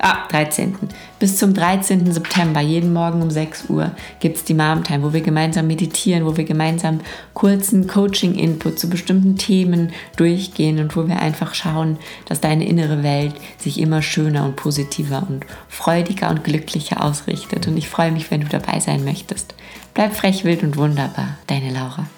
Ah, 0.00 0.26
13. 0.28 0.74
Bis 1.22 1.36
zum 1.36 1.54
13. 1.54 2.12
September, 2.12 2.60
jeden 2.60 2.92
Morgen 2.92 3.22
um 3.22 3.30
6 3.30 3.66
Uhr, 3.68 3.92
gibt 4.18 4.38
es 4.38 4.44
die 4.44 4.54
Mom 4.54 4.82
Time, 4.82 5.04
wo 5.04 5.12
wir 5.12 5.20
gemeinsam 5.20 5.68
meditieren, 5.68 6.26
wo 6.26 6.36
wir 6.36 6.42
gemeinsam 6.42 6.98
kurzen 7.32 7.86
Coaching-Input 7.86 8.76
zu 8.76 8.90
bestimmten 8.90 9.36
Themen 9.36 9.92
durchgehen 10.16 10.80
und 10.80 10.96
wo 10.96 11.06
wir 11.06 11.20
einfach 11.20 11.54
schauen, 11.54 11.96
dass 12.24 12.40
deine 12.40 12.66
innere 12.66 13.04
Welt 13.04 13.34
sich 13.56 13.78
immer 13.78 14.02
schöner 14.02 14.44
und 14.44 14.56
positiver 14.56 15.24
und 15.28 15.46
freudiger 15.68 16.28
und 16.28 16.42
glücklicher 16.42 17.04
ausrichtet. 17.04 17.68
Und 17.68 17.76
ich 17.76 17.88
freue 17.88 18.10
mich, 18.10 18.32
wenn 18.32 18.40
du 18.40 18.48
dabei 18.48 18.80
sein 18.80 19.04
möchtest. 19.04 19.54
Bleib 19.94 20.16
frech, 20.16 20.42
wild 20.42 20.64
und 20.64 20.76
wunderbar. 20.76 21.38
Deine 21.46 21.70
Laura. 21.72 22.08